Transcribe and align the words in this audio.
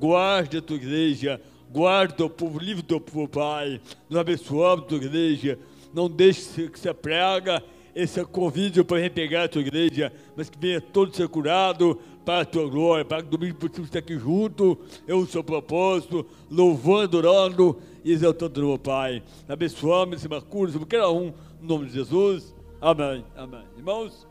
guarde 0.00 0.56
a 0.56 0.62
tua 0.62 0.76
igreja, 0.76 1.38
guarde 1.70 2.14
o 2.14 2.16
teu 2.16 2.30
povo, 2.30 2.58
livre 2.58 2.82
teu 2.82 2.98
povo, 2.98 3.28
Pai. 3.28 3.78
Nós 4.08 4.20
abençoamos 4.20 4.86
a 4.86 4.88
tua 4.88 4.96
igreja, 4.96 5.58
não 5.92 6.08
deixe 6.08 6.68
que 6.70 6.80
se 6.80 6.92
prega 6.94 7.62
esse 7.94 8.24
convite 8.24 8.82
para 8.82 8.98
repegar 8.98 9.44
a 9.44 9.48
tua 9.48 9.60
igreja, 9.60 10.10
mas 10.34 10.48
que 10.48 10.58
venha 10.58 10.80
todo 10.80 11.14
ser 11.14 11.28
curado 11.28 12.00
para 12.24 12.40
a 12.40 12.44
tua 12.46 12.66
glória, 12.66 13.04
para 13.04 13.22
que 13.22 13.28
domingo 13.28 13.56
possamos 13.56 13.88
estar 13.88 13.98
aqui 13.98 14.18
junto, 14.18 14.78
eu 15.06 15.18
o 15.18 15.26
seu 15.26 15.44
propósito, 15.44 16.24
louvando, 16.50 17.18
adorando 17.18 17.76
e 18.02 18.12
exaltando 18.12 18.64
o 18.64 18.68
meu 18.68 18.78
Pai. 18.78 19.22
Abençoamos 19.46 20.16
esse 20.16 20.40
cura 20.46 20.72
sobre 20.72 20.88
cada 20.88 21.10
um, 21.10 21.32
no 21.60 21.68
nome 21.68 21.86
de 21.86 21.92
Jesus. 21.92 22.54
Amém. 22.80 23.22
Amém. 23.36 23.64
Irmãos, 23.76 24.26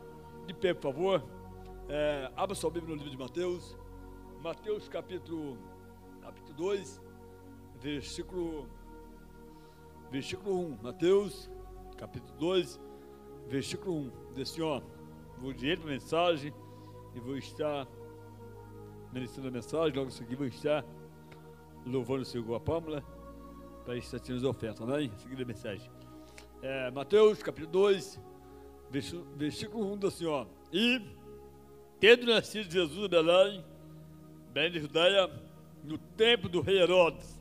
de 0.48 0.54
pé, 0.56 0.74
por 0.74 0.94
favor. 0.94 1.24
É, 1.88 2.32
abra 2.36 2.56
sua 2.56 2.72
Bíblia 2.72 2.96
no 2.96 3.04
livro 3.04 3.12
de 3.12 3.18
Mateus. 3.18 3.79
Mateus 4.42 4.88
capítulo, 4.88 5.58
capítulo 6.22 6.54
2, 6.54 7.02
versículo, 7.82 8.70
versículo 10.10 10.60
1. 10.60 10.78
Mateus 10.82 11.50
capítulo 11.98 12.34
2, 12.40 12.80
versículo 13.50 13.96
1. 13.98 14.12
Diz 14.36 14.50
assim, 14.50 14.62
ó, 14.62 14.82
vou 15.40 15.52
direito 15.52 15.82
para 15.82 15.90
a 15.90 15.94
mensagem 15.94 16.54
e 17.14 17.20
vou 17.20 17.36
estar 17.36 17.86
ministrando 19.12 19.50
a 19.50 19.52
mensagem, 19.52 19.98
logo 19.98 20.08
em 20.08 20.14
seguida 20.14 20.38
vou 20.38 20.48
estar 20.48 20.86
louvando 21.86 22.22
o 22.22 22.26
Senhor 22.26 22.56
a 22.56 22.60
Pâmela 22.62 23.04
para 23.84 23.98
estar 23.98 24.20
tirando 24.20 24.40
as 24.40 24.46
ofertas, 24.46 24.82
amém? 24.82 25.12
Seguida 25.18 25.44
a 25.44 25.46
mensagem. 25.46 25.92
É, 26.62 26.90
Mateus 26.92 27.44
capítulo 27.44 27.74
2, 27.74 28.22
versículo 29.36 29.92
1 29.92 29.98
diz 29.98 30.14
assim, 30.14 30.26
ó, 30.28 30.46
e 30.72 31.02
tendo 32.00 32.26
nascido 32.28 32.72
Jesus 32.72 33.06
em 33.06 33.10
Belém, 33.10 33.66
Belém 34.54 34.72
de 34.72 34.80
Judeia, 34.80 35.30
no 35.84 35.98
tempo 35.98 36.50
do 36.50 36.62
rei 36.62 36.82
Herodes, 36.82 37.40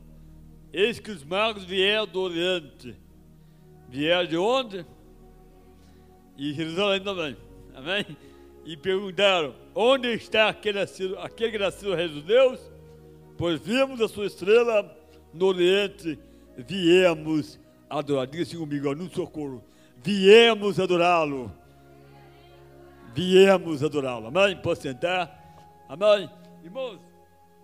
eis 0.71 0.99
que 0.99 1.11
os 1.11 1.23
magos 1.23 1.63
vieram 1.63 2.07
do 2.07 2.21
Oriente. 2.21 2.95
Vieram 3.89 4.27
de 4.27 4.37
onde? 4.37 4.85
E 6.37 6.53
Jerusalém 6.53 7.01
também. 7.01 7.37
Amém? 7.73 8.05
E 8.65 8.77
perguntaram: 8.77 9.55
Onde 9.73 10.13
está 10.13 10.49
aquele, 10.49 10.79
aquele 11.19 11.51
que 11.51 11.57
nasceu 11.57 11.95
rei 11.95 12.07
dos 12.07 12.23
Deus? 12.23 12.59
Pois 13.37 13.59
vimos 13.59 14.01
a 14.01 14.07
sua 14.07 14.25
estrela 14.25 14.95
no 15.33 15.47
Oriente, 15.47 16.19
viemos 16.57 17.59
adorar. 17.89 18.27
Diga 18.27 18.43
assim 18.43 18.57
comigo, 18.57 18.93
no 18.93 19.09
socorro. 19.09 19.63
Viemos 20.03 20.79
adorá-lo 20.79 21.51
viemos 23.13 23.83
adorá-lo. 23.83 24.27
Amém? 24.27 24.55
Pode 24.57 24.79
sentar. 24.79 25.37
Amém? 25.87 26.29
Irmãos, 26.63 26.99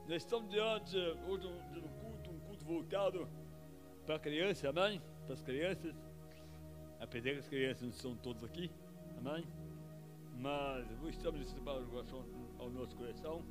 nós 0.08 0.22
estamos 0.22 0.50
diante 0.52 0.96
hoje 1.28 1.48
de 1.74 1.80
um 1.80 1.88
culto, 1.88 2.30
um 2.30 2.40
culto 2.40 2.66
voltado 2.66 3.28
para 4.06 4.16
a 4.16 4.20
criança, 4.20 4.70
amém? 4.70 5.02
Para 5.26 5.34
as 5.34 5.42
crianças. 5.42 5.96
Apesar 7.00 7.32
que 7.32 7.40
as 7.40 7.48
crianças 7.48 7.82
não 7.82 7.92
são 7.92 8.16
todas 8.16 8.44
aqui, 8.44 8.70
amém? 9.18 9.44
Mas 10.38 10.86
o 10.92 11.90
coração 11.90 12.24
ao 12.60 12.70
nosso 12.70 12.96
coração. 12.96 13.42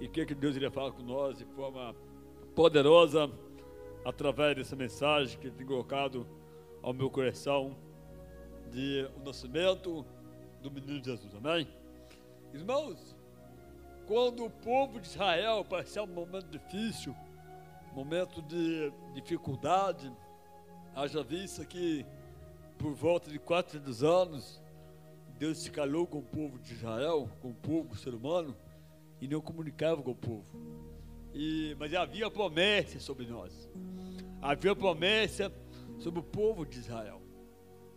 E 0.00 0.06
o 0.06 0.10
que, 0.10 0.24
que 0.24 0.34
Deus 0.34 0.54
iria 0.54 0.70
falar 0.70 0.92
com 0.92 1.02
nós 1.02 1.38
de 1.38 1.44
forma 1.44 1.94
poderosa 2.54 3.28
através 4.04 4.56
dessa 4.56 4.76
mensagem 4.76 5.38
que 5.40 5.50
tem 5.50 5.66
colocado 5.66 6.24
ao 6.82 6.92
meu 6.92 7.10
coração 7.10 7.76
de 8.70 9.08
o 9.16 9.24
nascimento 9.24 10.06
do 10.62 10.70
menino 10.70 11.02
Jesus, 11.02 11.34
amém? 11.34 11.66
Irmãos, 12.52 13.16
quando 14.06 14.44
o 14.44 14.50
povo 14.50 15.00
de 15.00 15.08
Israel 15.08 15.64
passar 15.64 16.02
um 16.02 16.06
momento 16.06 16.46
difícil, 16.46 17.14
momento 17.92 18.42
de 18.42 18.92
dificuldade, 19.14 20.12
haja 20.94 21.22
vista 21.22 21.64
que 21.64 22.04
por 22.78 22.92
volta 22.94 23.30
de 23.30 23.38
400 23.38 24.02
anos, 24.02 24.62
Deus 25.38 25.58
se 25.58 25.70
calou 25.70 26.06
com 26.06 26.18
o 26.18 26.22
povo 26.22 26.58
de 26.58 26.74
Israel, 26.74 27.28
com 27.40 27.50
o 27.50 27.54
povo 27.54 27.92
o 27.92 27.96
ser 27.96 28.14
humano, 28.14 28.56
e 29.20 29.28
não 29.28 29.40
comunicava 29.40 30.02
com 30.02 30.10
o 30.10 30.16
povo. 30.16 30.44
E, 31.32 31.74
mas 31.78 31.94
havia 31.94 32.30
promessa 32.30 33.00
sobre 33.00 33.26
nós. 33.26 33.68
Havia 34.42 34.76
promessa 34.76 35.52
sobre 35.98 36.20
o 36.20 36.22
povo 36.22 36.66
de 36.66 36.78
Israel 36.78 37.24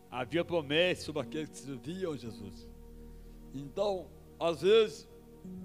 havia 0.09 0.43
promessa 0.43 1.03
sobre 1.03 1.21
aqueles 1.21 1.49
que 1.49 1.57
serviam 1.57 2.13
a 2.13 2.17
Jesus. 2.17 2.67
Então, 3.53 4.07
às 4.39 4.61
vezes, 4.61 5.07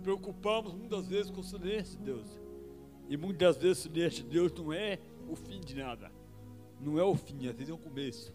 preocupamos 0.02 0.74
muitas 0.74 1.06
vezes 1.08 1.30
com 1.30 1.40
o 1.40 1.44
silêncio 1.44 1.98
de 1.98 2.04
Deus. 2.04 2.40
E 3.08 3.16
muitas 3.16 3.56
vezes 3.56 3.78
o 3.78 3.82
silêncio 3.82 4.24
de 4.24 4.30
Deus 4.30 4.52
não 4.52 4.72
é 4.72 4.98
o 5.28 5.36
fim 5.36 5.60
de 5.60 5.74
nada. 5.74 6.10
Não 6.80 6.98
é 6.98 7.04
o 7.04 7.14
fim, 7.14 7.46
às 7.46 7.54
vezes 7.54 7.70
é 7.70 7.72
o 7.72 7.78
começo. 7.78 8.32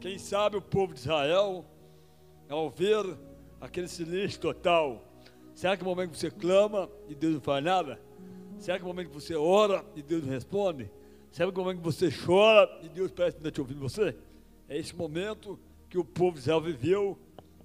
Quem 0.00 0.18
sabe 0.18 0.56
o 0.56 0.62
povo 0.62 0.92
de 0.92 1.00
Israel, 1.00 1.64
ao 2.48 2.68
ver 2.68 3.04
aquele 3.60 3.86
silêncio 3.86 4.40
total, 4.40 5.04
será 5.54 5.76
que 5.76 5.82
é 5.82 5.86
o 5.86 5.88
momento 5.88 6.10
que 6.10 6.18
você 6.18 6.30
clama 6.30 6.90
e 7.08 7.14
Deus 7.14 7.34
não 7.34 7.40
faz 7.40 7.64
nada? 7.64 8.00
Será 8.58 8.78
que 8.78 8.82
é 8.82 8.86
o 8.86 8.88
momento 8.88 9.08
que 9.08 9.14
você 9.14 9.34
ora 9.34 9.84
e 9.94 10.02
Deus 10.02 10.24
não 10.24 10.30
responde? 10.30 10.90
Será 11.30 11.50
que 11.50 11.58
é 11.58 11.60
o 11.60 11.64
momento 11.64 11.78
que 11.78 11.84
você 11.84 12.10
chora 12.10 12.80
e 12.82 12.88
Deus 12.88 13.10
parece 13.10 13.36
que 13.36 13.42
não 13.42 13.48
está 13.48 13.54
te 13.54 13.60
ouvindo 13.60 13.80
você? 13.80 14.16
É 14.68 14.76
esse 14.76 14.94
momento 14.94 15.58
que 15.88 15.98
o 15.98 16.04
povo 16.04 16.32
de 16.32 16.40
Israel 16.40 16.60
viveu 16.60 17.18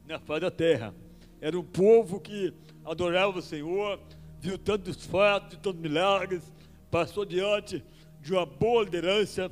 na 0.06 0.20
face 0.20 0.42
da 0.42 0.52
terra. 0.52 0.94
Era 1.40 1.58
um 1.58 1.64
povo 1.64 2.20
que 2.20 2.54
adorava 2.84 3.38
o 3.38 3.42
Senhor, 3.42 4.00
viu 4.40 4.58
tantos 4.58 5.06
fatos, 5.06 5.58
tantos 5.62 5.80
milagres, 5.80 6.42
passou 6.90 7.26
diante 7.26 7.84
de 8.22 8.34
uma 8.34 8.46
boa 8.46 8.84
liderança, 8.84 9.52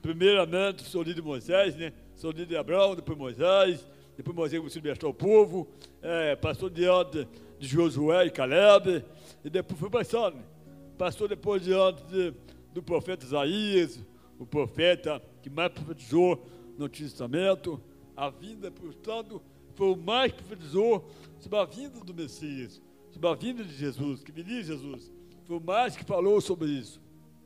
primeiramente 0.00 0.84
o 0.96 1.02
líder 1.02 1.14
de 1.14 1.22
Moisés, 1.22 1.76
né? 1.76 1.92
Sou 2.14 2.30
líder 2.30 2.46
de 2.46 2.56
Abraão, 2.56 2.94
depois 2.94 3.16
Moisés, 3.16 3.86
depois 4.16 4.36
Moisés 4.36 4.60
começou 4.60 4.80
libertar 4.80 5.08
o 5.08 5.14
povo, 5.14 5.68
é, 6.02 6.36
passou 6.36 6.68
diante 6.68 7.26
de 7.58 7.66
Josué 7.66 8.26
e 8.26 8.30
Caleb, 8.30 9.04
e 9.44 9.48
depois 9.50 9.80
foi 9.80 9.90
passando. 9.90 10.38
Passou 10.98 11.26
depois 11.26 11.62
diante 11.62 12.02
de, 12.04 12.34
do 12.74 12.82
profeta 12.82 13.24
Isaías, 13.24 14.04
o 14.38 14.44
profeta 14.44 15.22
que 15.42 15.48
mais 15.48 15.72
profetizou 15.72 16.44
no 16.76 16.86
Antigo 16.86 17.08
Testamento, 17.08 17.80
a 18.16 18.28
vinda, 18.28 18.70
portanto, 18.70 19.40
foi 19.74 19.92
o 19.92 19.96
mais 19.96 20.32
que 20.32 20.42
profetizou 20.42 21.10
sobre 21.38 21.58
a 21.58 21.64
vinda 21.64 22.00
do 22.00 22.14
Messias, 22.14 22.80
sobre 23.10 23.28
a 23.28 23.34
vinda 23.34 23.64
de 23.64 23.74
Jesus, 23.74 24.22
que 24.22 24.32
viria 24.32 24.62
Jesus. 24.62 25.12
Foi 25.44 25.56
o 25.56 25.60
mais 25.60 25.96
que 25.96 26.04
falou 26.04 26.40
sobre 26.40 26.68
isso. 26.68 27.00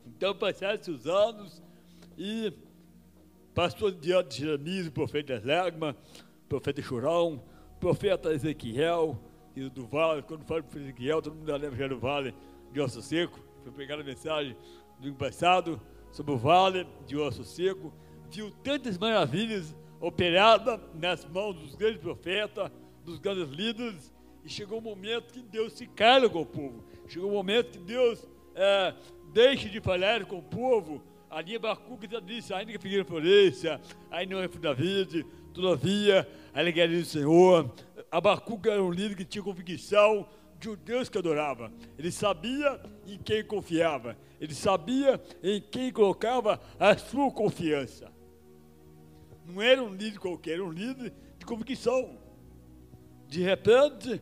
Então 0.06 0.34
passaram-se 0.34 0.90
os 0.90 1.06
anos 1.06 1.62
e 2.16 2.52
passou 3.54 3.90
diante 3.90 4.36
de 4.36 4.44
Jeremias, 4.44 4.86
o 4.86 4.92
profeta 4.92 5.34
das 5.34 5.44
lágrimas, 5.44 5.94
o 6.44 6.48
profeta 6.48 6.82
Chorão, 6.82 7.42
o 7.76 7.80
profeta 7.80 8.32
Ezequiel, 8.32 9.18
e 9.54 9.68
do 9.70 9.86
vale, 9.86 10.22
quando 10.22 10.44
fala 10.44 10.62
profeta 10.62 10.84
Ezequiel, 10.84 11.22
todo 11.22 11.34
mundo 11.34 11.50
lembra 11.50 11.76
já 11.76 11.88
do 11.88 11.98
vale 11.98 12.34
de 12.72 12.80
osso 12.80 13.00
seco. 13.00 13.40
Foi 13.62 13.72
pegar 13.72 13.98
a 13.98 14.04
mensagem 14.04 14.54
do 15.00 15.08
ano 15.08 15.16
passado 15.16 15.80
sobre 16.12 16.32
o 16.32 16.36
vale 16.36 16.86
de 17.06 17.16
osso 17.16 17.42
seco 17.42 17.92
viu 18.30 18.50
tantas 18.62 18.98
maravilhas 18.98 19.74
operadas 20.06 20.78
nas 20.94 21.24
mãos 21.24 21.56
dos 21.56 21.74
grandes 21.74 22.00
profetas, 22.00 22.70
dos 23.04 23.18
grandes 23.18 23.48
líderes, 23.48 24.14
e 24.44 24.48
chegou 24.48 24.78
o 24.78 24.80
um 24.80 24.84
momento 24.84 25.32
que 25.32 25.42
Deus 25.42 25.72
se 25.72 25.84
cala 25.88 26.30
com 26.30 26.42
o 26.42 26.46
povo. 26.46 26.84
Chegou 27.08 27.28
o 27.28 27.32
um 27.32 27.34
momento 27.34 27.72
que 27.72 27.84
Deus 27.84 28.24
é, 28.54 28.94
deixa 29.32 29.68
de 29.68 29.80
falar 29.80 30.24
com 30.24 30.38
o 30.38 30.42
povo. 30.42 31.02
Ali 31.28 31.56
Abacuque 31.56 32.08
já 32.08 32.20
disse, 32.20 32.54
ainda 32.54 32.70
que 32.70 32.78
pequena 32.78 33.04
floresça, 33.04 33.80
ainda 34.08 34.36
não 34.36 34.42
é 34.42 34.46
da 34.46 34.72
vida, 34.72 35.26
todavia 35.52 36.28
a 36.54 36.60
alegria 36.60 36.86
do 36.86 37.04
Senhor. 37.04 37.74
Abacuque 38.08 38.68
era 38.68 38.80
um 38.80 38.92
líder 38.92 39.16
que 39.16 39.24
tinha 39.24 39.42
convicção 39.42 40.28
de 40.60 40.70
um 40.70 40.76
Deus 40.76 41.08
que 41.08 41.18
adorava. 41.18 41.72
Ele 41.98 42.12
sabia 42.12 42.80
em 43.08 43.18
quem 43.18 43.42
confiava. 43.42 44.16
Ele 44.40 44.54
sabia 44.54 45.20
em 45.42 45.60
quem 45.60 45.92
colocava 45.92 46.60
a 46.78 46.96
sua 46.96 47.28
confiança. 47.32 48.14
Não 49.46 49.62
era 49.62 49.82
um 49.82 49.94
líder 49.94 50.18
qualquer, 50.18 50.54
era 50.54 50.64
um 50.64 50.72
líder 50.72 51.12
de 51.38 51.46
convicção. 51.46 52.18
De 53.28 53.42
repente, 53.42 54.20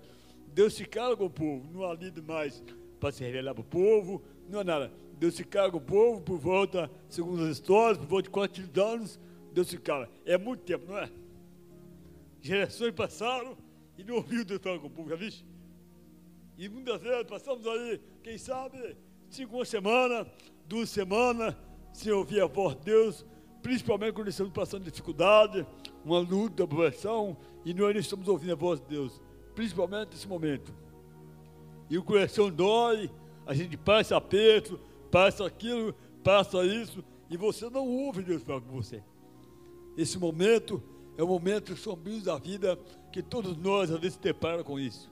Deus 0.48 0.74
se 0.74 0.84
com 0.84 1.24
o 1.24 1.30
povo. 1.30 1.68
Não 1.72 1.84
há 1.84 1.94
líder 1.94 2.22
mais 2.22 2.62
para 3.00 3.12
se 3.12 3.24
revelar 3.24 3.54
para 3.54 3.62
o 3.62 3.64
povo, 3.64 4.22
não 4.48 4.60
há 4.60 4.64
nada. 4.64 4.92
Deus 5.18 5.34
se 5.34 5.44
com 5.44 5.76
o 5.76 5.80
povo 5.80 6.20
por 6.20 6.38
volta, 6.38 6.90
segundo 7.08 7.42
as 7.44 7.50
histórias, 7.50 7.98
por 7.98 8.06
volta 8.06 8.24
de 8.24 8.30
400 8.30 8.82
anos, 8.82 9.20
Deus 9.52 9.68
se 9.68 9.78
cala. 9.78 10.08
É 10.24 10.36
muito 10.36 10.62
tempo, 10.62 10.86
não 10.90 10.98
é? 10.98 11.10
Gerações 12.40 12.92
passaram 12.92 13.56
e 13.96 14.04
não 14.04 14.16
ouviu 14.16 14.44
Deus 14.44 14.60
falar 14.60 14.78
com 14.78 14.88
o 14.88 14.90
povo, 14.90 15.08
já 15.08 15.16
viste? 15.16 15.46
E 16.56 16.68
muitas 16.68 17.02
vezes 17.02 17.24
passamos 17.24 17.66
aí, 17.66 18.00
quem 18.22 18.38
sabe, 18.38 18.96
cinco 19.28 19.56
uma 19.56 19.64
semana, 19.64 20.26
duas 20.66 20.88
semanas, 20.90 21.54
sem 21.92 22.12
ouvir 22.12 22.40
a 22.40 22.46
voz 22.46 22.76
de 22.76 22.84
Deus, 22.84 23.24
principalmente 23.64 24.12
quando 24.12 24.28
estamos 24.28 24.52
passando 24.52 24.84
dificuldade, 24.84 25.66
uma 26.04 26.18
luta, 26.18 26.66
pressão, 26.66 27.34
e 27.64 27.72
nós 27.72 27.94
não 27.94 28.00
estamos 28.00 28.28
ouvindo 28.28 28.52
a 28.52 28.54
voz 28.54 28.78
de 28.78 28.86
Deus, 28.88 29.22
principalmente 29.54 30.10
nesse 30.10 30.28
momento. 30.28 30.70
E 31.88 31.96
o 31.96 32.04
coração 32.04 32.50
dói, 32.50 33.10
a 33.46 33.54
gente 33.54 33.74
passa 33.78 34.18
aperto, 34.18 34.78
passa 35.10 35.46
aquilo, 35.46 35.94
passa 36.22 36.62
isso, 36.62 37.02
e 37.30 37.38
você 37.38 37.70
não 37.70 37.88
ouve 37.88 38.22
Deus 38.22 38.42
falar 38.42 38.60
com 38.60 38.70
você. 38.70 39.02
Esse 39.96 40.18
momento 40.18 40.82
é 41.16 41.22
o 41.22 41.26
momento 41.26 41.74
sombrio 41.74 42.20
da 42.20 42.36
vida 42.36 42.78
que 43.10 43.22
todos 43.22 43.56
nós 43.56 43.90
às 43.90 43.98
vezes 43.98 44.18
se 44.22 44.62
com 44.62 44.78
isso. 44.78 45.10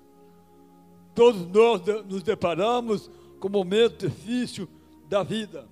Todos 1.14 1.46
nós 1.46 1.80
nos 2.04 2.22
deparamos 2.22 3.10
com 3.40 3.48
o 3.48 3.50
momento 3.50 4.06
difícil 4.06 4.68
da 5.08 5.22
vida. 5.22 5.71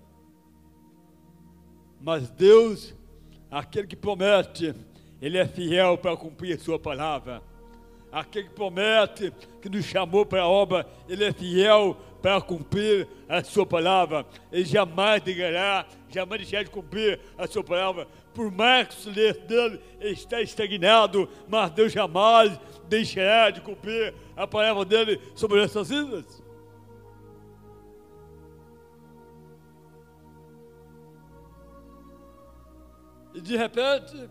Mas 2.00 2.31
Deus, 2.31 2.94
aquele 3.50 3.87
que 3.87 3.97
promete, 3.97 4.75
Ele 5.20 5.37
é 5.37 5.47
fiel 5.47 5.99
para 5.99 6.17
cumprir 6.17 6.58
sua 6.58 6.79
palavra. 6.79 7.43
Aquele 8.11 8.49
que 8.49 8.55
promete, 8.55 9.32
que 9.61 9.69
nos 9.69 9.85
chamou 9.85 10.25
para 10.25 10.43
a 10.43 10.49
obra, 10.49 10.87
Ele 11.08 11.25
é 11.25 11.32
fiel 11.32 11.97
para 12.23 12.41
cumprir 12.41 13.06
a 13.29 13.43
sua 13.44 13.67
palavra. 13.67 14.26
Ele 14.50 14.64
jamais 14.64 15.23
negará, 15.23 15.87
jamais 16.08 16.41
deixará 16.41 16.62
de 16.62 16.70
cumprir 16.70 17.20
a 17.37 17.47
sua 17.47 17.62
palavra. 17.62 18.08
Por 18.35 18.50
mais 18.50 18.88
que 18.88 18.94
o 18.94 18.99
silêncio 18.99 19.43
dele 19.43 19.81
está 20.00 20.41
estagnado, 20.41 21.29
mas 21.49 21.70
Deus 21.70 21.93
jamais 21.93 22.58
deixará 22.88 23.50
de 23.50 23.61
cumprir 23.61 24.14
a 24.37 24.47
palavra 24.47 24.85
dele 24.85 25.20
sobre 25.35 25.62
essas 25.62 25.91
vidas. 25.91 26.43
E 33.41 33.43
de 33.43 33.57
repente, 33.57 34.29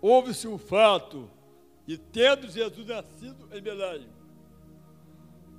houve-se 0.00 0.46
um 0.46 0.56
fato, 0.56 1.28
e 1.88 1.98
tendo 1.98 2.48
Jesus 2.48 2.86
nascido 2.86 3.48
em 3.52 3.60
Belém, 3.60 4.08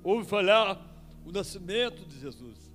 houve 0.02 0.26
falar 0.26 0.82
o 1.26 1.30
nascimento 1.30 2.06
de 2.06 2.18
Jesus. 2.18 2.72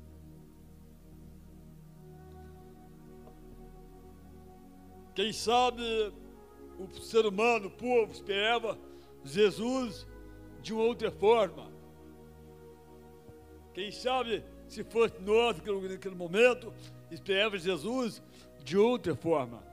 Quem 5.16 5.34
sabe 5.34 6.14
o 6.78 7.02
ser 7.02 7.26
humano, 7.26 7.66
o 7.66 7.72
povo, 7.72 8.12
esperava 8.12 8.78
Jesus 9.24 10.06
de 10.62 10.72
uma 10.72 10.84
outra 10.84 11.10
forma. 11.10 11.68
Quem 13.74 13.92
sabe 13.92 14.44
se 14.70 14.84
fosse 14.84 15.20
nós 15.22 15.58
naquele 15.58 16.16
momento, 16.16 16.74
esperava 17.10 17.58
Jesus 17.58 18.22
de 18.64 18.78
outra 18.78 19.16
forma. 19.16 19.64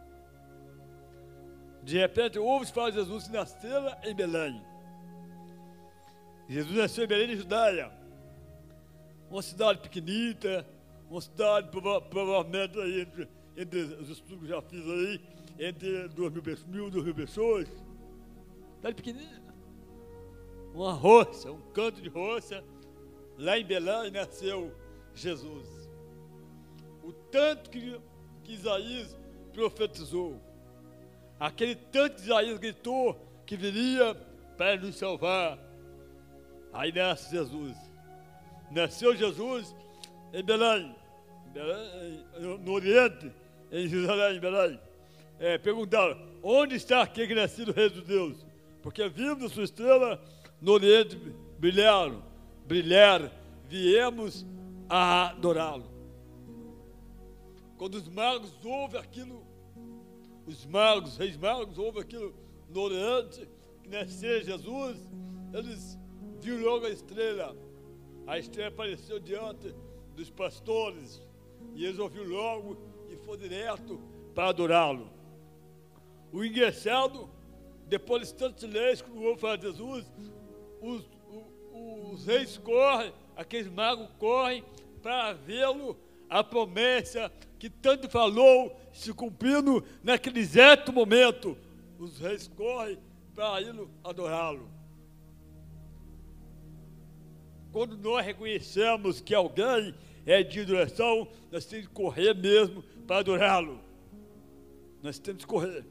De 1.83 1.99
repente, 1.99 2.39
ouve 2.39 2.67
falar 2.73 2.91
de 2.91 2.97
Jesus 2.97 3.25
que 3.25 3.33
nasceu 3.33 3.83
em 4.03 4.15
Belém. 4.15 4.61
Jesus 6.49 6.77
nasceu 6.77 7.05
em 7.05 7.09
Belém, 7.09 7.29
de 7.29 7.37
Judaia. 7.37 7.93
Uma 9.31 9.43
cidade 9.43 9.81
pequenita, 9.81 10.67
uma 11.11 11.21
cidade 11.21 11.69
provavelmente 11.71 12.79
aí, 12.81 13.03
entre, 13.03 13.29
entre 13.57 13.81
os 13.81 14.09
estudos 14.09 14.41
que 14.41 14.49
já 14.49 14.63
fiz 14.63 14.85
aí, 14.85 15.21
entre 15.59 16.09
duas 16.09 16.33
mil, 16.33 16.43
mil, 16.69 16.91
duas 16.91 17.05
mil 17.05 17.15
pessoas. 17.15 17.69
Cidade 18.77 18.95
pequenina. 18.97 19.55
Uma 20.75 20.93
roça, 20.93 21.51
um 21.53 21.61
canto 21.73 22.01
de 22.01 22.09
roça. 22.09 22.65
Lá 23.39 23.59
em 23.59 23.65
Belém 23.65 24.11
nasceu 24.11 24.73
Jesus. 25.21 25.89
O 27.03 27.13
tanto 27.13 27.71
que, 27.71 28.01
que 28.45 28.53
Isaías 28.53 29.17
profetizou, 29.53 30.41
aquele 31.39 31.75
tanto 31.75 32.17
que 32.17 32.23
Isaías 32.23 32.59
gritou 32.59 33.19
que 33.47 33.57
viria 33.57 34.15
para 34.57 34.77
nos 34.77 34.97
salvar. 34.97 35.59
Aí 36.73 36.93
nasce 36.93 37.31
Jesus. 37.31 37.77
Nasceu 38.71 39.15
Jesus 39.17 39.75
em 40.33 40.43
Belém, 40.43 40.95
no 42.61 42.73
Oriente, 42.73 43.33
em 43.71 43.89
Jerusalém, 43.89 44.37
em 44.37 44.41
Belém. 44.41 44.81
É, 45.39 45.59
perguntaram, 45.59 46.19
onde 46.43 46.75
está 46.75 47.03
aquele 47.03 47.29
que 47.29 47.35
nascido 47.35 47.73
rei 47.73 47.89
dos 47.89 48.05
Deus? 48.05 48.45
Porque 48.83 49.09
vimos 49.09 49.53
sua 49.53 49.65
estrela 49.65 50.21
no 50.61 50.73
Oriente 50.73 51.17
brilhar, 51.59 52.11
brilhar, 52.67 53.31
viemos 53.69 54.45
a 54.89 55.31
adorá-lo. 55.31 55.91
Quando 57.77 57.97
os 57.97 58.09
magos 58.09 58.53
ouvem 58.65 59.01
aquilo, 59.01 59.47
os 60.47 60.65
magos, 60.67 61.13
os 61.13 61.17
reis 61.19 61.37
magos 61.37 61.79
ouvem 61.79 62.03
aquilo 62.03 62.35
no 62.69 62.81
Oriente, 62.81 63.49
que 63.83 63.89
nasceu 63.89 64.43
Jesus, 64.43 64.97
eles 65.53 65.99
viram 66.41 66.65
logo 66.65 66.87
a 66.87 66.91
estrela. 66.91 67.57
A 68.27 68.39
estrela 68.39 68.69
apareceu 68.69 69.21
diante 69.21 69.75
dos 70.15 70.31
pastores, 70.31 71.23
e 71.75 71.85
eles 71.85 71.99
ouviram 71.99 72.27
logo 72.27 72.77
e 73.09 73.17
foram 73.17 73.41
direto 73.41 74.01
para 74.35 74.49
adorá-lo. 74.49 75.11
O 76.33 76.45
engraçado, 76.45 77.29
depois 77.87 78.29
de 78.29 78.35
tantos 78.35 78.65
leis 78.69 79.03
que 79.03 79.11
o 79.11 79.37
falar 79.37 79.57
de 79.57 79.67
Jesus, 79.67 80.11
os, 80.81 81.05
os 82.13 82.27
reis 82.27 82.57
correm 82.59 83.13
aqueles 83.37 83.69
magos 83.69 84.09
correm 84.19 84.65
para 85.03 85.35
vê-lo, 85.35 85.97
a 86.29 86.43
promessa 86.43 87.31
que 87.59 87.71
tanto 87.71 88.09
falou 88.09 88.77
se 88.93 89.13
cumprindo 89.13 89.85
naquele 90.03 90.41
exato 90.41 90.93
momento. 90.93 91.57
Os 91.99 92.19
reis 92.19 92.49
correm 92.49 92.99
para 93.35 93.61
ir 93.61 93.75
adorá-lo. 94.03 94.69
Quando 97.71 97.97
nós 97.99 98.25
reconhecemos 98.25 99.21
que 99.21 99.35
alguém 99.35 99.95
é 100.25 100.43
de 100.43 100.61
adoração, 100.61 101.29
nós 101.53 101.67
temos 101.67 101.87
que 101.87 101.93
correr 101.93 102.35
mesmo 102.35 102.83
para 103.07 103.19
adorá-lo. 103.19 103.81
Nós 105.03 105.19
temos 105.19 105.45
que 105.45 105.49
correr. 105.49 105.85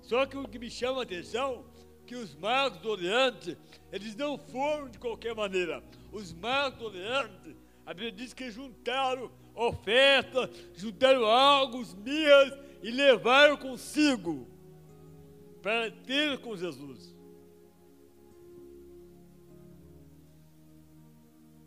Só 0.00 0.24
que 0.24 0.36
o 0.36 0.46
que 0.46 0.58
me 0.58 0.70
chama 0.70 1.00
a 1.00 1.02
atenção 1.02 1.64
que 2.06 2.14
os 2.14 2.34
magos 2.36 2.78
do 2.78 2.88
Oriente, 2.88 3.58
eles 3.92 4.14
não 4.14 4.38
foram 4.38 4.88
de 4.88 4.98
qualquer 4.98 5.34
maneira. 5.34 5.82
Os 6.12 6.32
magos 6.32 6.78
do 6.78 6.86
Oriente, 6.86 7.56
a 7.84 7.92
Bíblia 7.92 8.12
diz 8.12 8.32
que 8.32 8.50
juntaram 8.50 9.30
ofertas, 9.54 10.48
juntaram 10.74 11.24
algo, 11.24 11.84
mirras 11.98 12.52
e 12.82 12.90
levaram 12.90 13.56
consigo 13.56 14.46
para 15.60 15.90
ter 15.90 16.38
com 16.38 16.56
Jesus. 16.56 17.14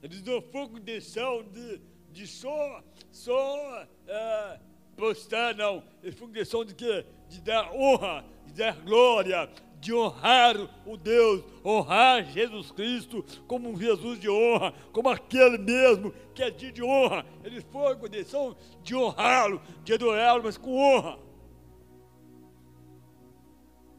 Eles 0.01 0.23
não 0.23 0.41
foram 0.41 0.69
com 0.69 0.77
intenção 0.77 1.43
de, 1.43 1.81
de 2.11 2.25
só, 2.25 2.83
só 3.11 3.85
é, 4.07 4.59
postar, 4.95 5.53
não. 5.55 5.83
Eles 6.01 6.15
foram 6.15 6.31
com 6.31 6.37
intenção 6.37 6.63
de? 6.63 6.73
De 6.73 7.41
dar 7.41 7.71
honra, 7.73 8.25
de 8.47 8.53
dar 8.53 8.75
glória, 8.81 9.49
de 9.79 9.93
honrar 9.93 10.55
o 10.85 10.97
Deus, 10.97 11.43
honrar 11.63 12.25
Jesus 12.25 12.71
Cristo 12.71 13.23
como 13.47 13.69
um 13.69 13.79
Jesus 13.79 14.19
de 14.19 14.29
honra, 14.29 14.73
como 14.91 15.09
aquele 15.09 15.57
mesmo 15.57 16.13
que 16.33 16.43
é 16.43 16.51
dia 16.51 16.71
de 16.71 16.83
honra. 16.83 17.25
Ele 17.43 17.61
foi 17.61 17.95
com 17.95 18.07
intenção 18.07 18.55
de 18.83 18.95
honrá-lo, 18.95 19.61
de 19.83 19.93
adorá-lo, 19.93 20.43
mas 20.43 20.57
com 20.57 20.75
honra. 20.75 21.17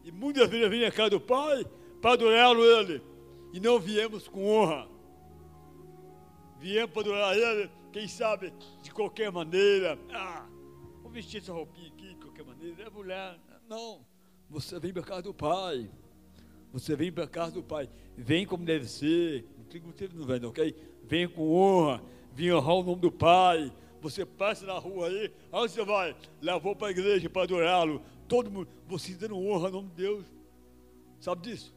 E 0.05 0.13
muitas 0.13 0.49
vezes 0.49 0.69
vem 0.69 0.85
a 0.85 0.93
casa 0.93 1.11
do 1.11 1.21
Pai 1.21 1.65
para 2.01 2.13
adorá-lo 2.13 2.63
ele, 2.63 3.03
e 3.53 3.61
não 3.61 3.79
viemos 3.79 4.29
com 4.29 4.47
honra. 4.47 4.89
Viemos 6.59 6.91
para 6.91 7.03
adorar 7.03 7.37
ele, 7.37 7.71
quem 7.91 8.07
sabe, 8.07 8.53
de 8.83 8.93
qualquer 8.93 9.33
maneira. 9.33 9.99
Ah, 10.13 10.47
vou 11.03 11.11
vestir 11.11 11.39
essa 11.39 11.53
roupinha 11.53 11.89
aqui 11.89 12.09
de 12.09 12.17
qualquer 12.17 12.45
maneira, 12.45 12.83
é 12.83 12.91
mulher. 12.91 13.39
Não. 13.67 14.05
Você 14.51 14.81
vem 14.81 14.93
para 14.93 15.03
casa 15.03 15.23
do 15.23 15.33
Pai. 15.33 15.89
Você 16.73 16.97
vem 16.97 17.13
para 17.13 17.27
casa 17.27 17.53
do 17.53 17.63
Pai. 17.63 17.89
Vem 18.17 18.45
como 18.45 18.65
deve 18.65 18.87
ser. 18.87 19.45
Não 19.57 19.65
tem 19.65 19.81
como 19.81 19.95
não 20.15 20.27
vem, 20.27 20.45
ok? 20.45 20.77
Vem 21.05 21.29
com 21.29 21.53
honra. 21.53 22.03
Vem 22.33 22.53
honrar 22.53 22.77
o 22.77 22.83
nome 22.83 23.01
do 23.01 23.13
Pai. 23.13 23.73
Você 24.03 24.27
passa 24.27 24.67
na 24.67 24.79
rua 24.79 25.07
aí. 25.07 25.33
Onde 25.53 25.73
você 25.73 25.85
vai? 25.85 26.17
Lá 26.43 26.59
vou 26.59 26.75
para 26.75 26.89
a 26.89 26.91
igreja 26.91 27.31
para 27.31 27.43
adorá-lo. 27.43 28.03
Todo 28.27 28.51
mundo. 28.51 28.69
Você 28.89 29.15
dando 29.15 29.39
honra 29.39 29.67
ao 29.67 29.73
nome 29.73 29.89
de 29.91 29.95
Deus. 29.95 30.27
Sabe 31.21 31.43
disso? 31.43 31.73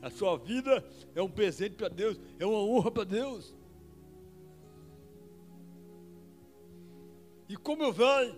A 0.00 0.08
sua 0.08 0.38
vida 0.38 0.84
é 1.14 1.20
um 1.20 1.28
presente 1.30 1.74
para 1.74 1.88
Deus. 1.88 2.18
É 2.38 2.46
uma 2.46 2.58
honra 2.58 2.90
para 2.90 3.04
Deus. 3.04 3.54
E 7.48 7.56
como 7.56 7.92
venho, 7.92 8.36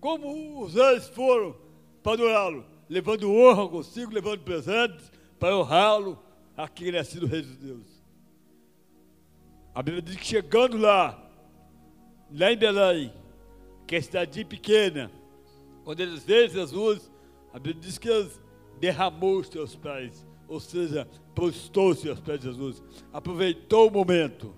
como 0.00 0.62
os 0.62 0.74
reis 0.74 1.08
foram 1.08 1.56
para 2.02 2.12
adorá-lo? 2.12 2.73
Levando 2.88 3.30
honra 3.30 3.68
consigo, 3.68 4.12
levando 4.12 4.40
presentes 4.40 5.10
para 5.38 5.56
honrá-lo, 5.56 6.18
aquele 6.56 6.96
é 6.96 7.04
sido 7.04 7.26
rei 7.26 7.42
de 7.42 7.56
Deus. 7.56 8.04
A 9.74 9.82
Bíblia 9.82 10.02
diz 10.02 10.16
que 10.16 10.26
chegando 10.26 10.76
lá, 10.76 11.20
lá 12.30 12.52
em 12.52 12.56
Belém, 12.56 13.12
que 13.86 13.96
é 13.96 14.00
cidade 14.00 14.44
pequena, 14.44 15.10
quando 15.84 16.00
eles 16.00 16.24
veem 16.24 16.48
Jesus, 16.48 17.10
a 17.52 17.58
Bíblia 17.58 17.82
diz 17.82 17.98
que 17.98 18.08
eles 18.08 18.40
derramou 18.80 19.40
os 19.40 19.48
seus 19.48 19.74
pés 19.74 20.24
ou 20.48 20.60
seja, 20.60 21.08
postou-se 21.34 22.08
aos 22.08 22.20
pés 22.20 22.40
de 22.40 22.46
Jesus, 22.46 22.82
aproveitou 23.12 23.88
o 23.88 23.90
momento. 23.90 24.54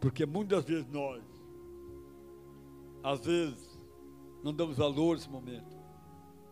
Porque 0.00 0.24
muitas 0.24 0.64
vezes 0.64 0.86
nós, 0.90 1.22
às 3.02 3.24
vezes, 3.24 3.78
não 4.42 4.52
damos 4.52 4.76
valor 4.76 5.14
a 5.14 5.18
esse 5.18 5.28
momento, 5.28 5.75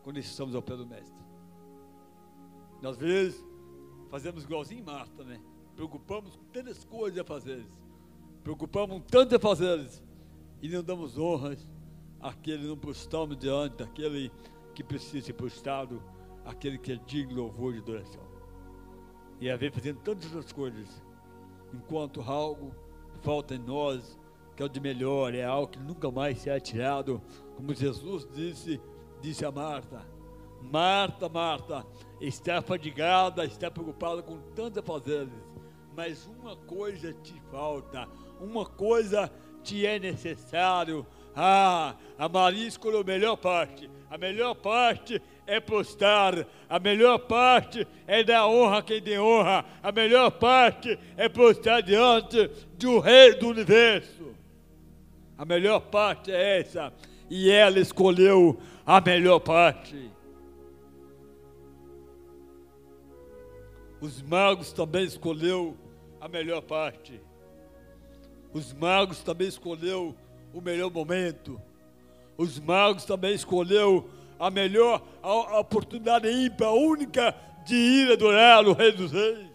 quando 0.04 0.18
estamos 0.18 0.54
ao 0.54 0.62
pé 0.62 0.76
do 0.76 0.86
Mestre. 0.86 1.24
Às 2.82 2.98
vezes, 2.98 3.42
fazemos 4.10 4.44
igualzinho 4.44 4.84
Marta, 4.84 5.24
né? 5.24 5.40
Preocupamos 5.74 6.36
com 6.36 6.44
tantas 6.52 6.84
coisas 6.84 7.18
a 7.18 7.24
fazer, 7.24 7.66
preocupamos 8.44 9.02
tantas 9.10 9.36
a 9.36 9.40
fazer, 9.40 9.90
e 10.60 10.68
não 10.68 10.84
damos 10.84 11.18
honras 11.18 11.66
àquele, 12.20 12.68
não 12.68 12.76
postamos 12.76 13.36
diante 13.38 13.78
daquele 13.78 14.30
que 14.74 14.84
precisa 14.84 15.26
ser 15.26 15.32
postado, 15.32 16.02
aquele 16.44 16.78
que 16.78 16.92
é 16.92 16.96
digno 16.96 17.30
de 17.30 17.34
louvor 17.34 17.72
de 17.72 17.78
adoração. 17.78 18.22
E 19.40 19.50
a 19.50 19.56
ver 19.56 19.72
fazendo 19.72 20.00
tantas 20.00 20.32
outras 20.34 20.52
coisas, 20.52 21.02
enquanto 21.72 22.20
algo 22.20 22.72
falta 23.22 23.54
em 23.54 23.58
nós, 23.58 24.18
que 24.54 24.62
é 24.62 24.66
o 24.66 24.68
de 24.68 24.80
melhor, 24.80 25.34
é 25.34 25.44
algo 25.44 25.72
que 25.72 25.78
nunca 25.78 26.10
mais 26.10 26.38
será 26.38 26.60
tirado, 26.60 27.20
como 27.56 27.74
Jesus 27.74 28.28
disse, 28.34 28.80
disse 29.24 29.42
a 29.42 29.50
Marta, 29.50 30.02
Marta, 30.60 31.30
Marta, 31.30 31.86
está 32.20 32.60
fadigada, 32.60 33.46
está 33.46 33.70
preocupada 33.70 34.22
com 34.22 34.38
tantas 34.54 34.84
fazeres, 34.84 35.32
mas 35.96 36.26
uma 36.26 36.54
coisa 36.54 37.10
te 37.14 37.40
falta, 37.50 38.06
uma 38.38 38.66
coisa 38.66 39.32
te 39.62 39.86
é 39.86 39.98
necessário. 39.98 41.06
Ah, 41.34 41.94
a 42.18 42.28
Maria 42.28 42.68
escolheu 42.68 43.00
a 43.00 43.04
melhor 43.04 43.36
parte. 43.36 43.90
A 44.10 44.18
melhor 44.18 44.54
parte 44.54 45.20
é 45.46 45.58
postar, 45.58 46.46
a 46.68 46.78
melhor 46.78 47.18
parte 47.20 47.86
é 48.06 48.22
dar 48.22 48.46
honra 48.46 48.78
a 48.78 48.82
quem 48.82 49.00
tem 49.00 49.18
honra, 49.18 49.64
a 49.82 49.90
melhor 49.90 50.30
parte 50.32 50.98
é 51.16 51.28
postar 51.30 51.80
diante 51.80 52.46
do 52.78 52.98
Rei 52.98 53.34
do 53.34 53.48
Universo. 53.48 54.34
A 55.36 55.44
melhor 55.44 55.80
parte 55.80 56.30
é 56.30 56.60
essa, 56.60 56.92
e 57.36 57.50
ela 57.50 57.80
escolheu 57.80 58.56
a 58.86 59.00
melhor 59.00 59.40
parte. 59.40 60.08
Os 64.00 64.22
magos 64.22 64.72
também 64.72 65.04
escolheu 65.04 65.76
a 66.20 66.28
melhor 66.28 66.62
parte. 66.62 67.20
Os 68.52 68.72
magos 68.72 69.18
também 69.24 69.48
escolheu 69.48 70.14
o 70.52 70.60
melhor 70.60 70.92
momento. 70.92 71.60
Os 72.38 72.60
magos 72.60 73.04
também 73.04 73.34
escolheu 73.34 74.08
a 74.38 74.48
melhor 74.48 75.04
a, 75.20 75.58
oportunidade 75.58 76.30
ímpar, 76.30 76.72
única 76.72 77.34
de 77.66 77.74
ir 77.74 78.12
adorar 78.12 78.64
o 78.64 78.74
Rei 78.74 78.92
dos 78.92 79.10
Reis. 79.10 79.50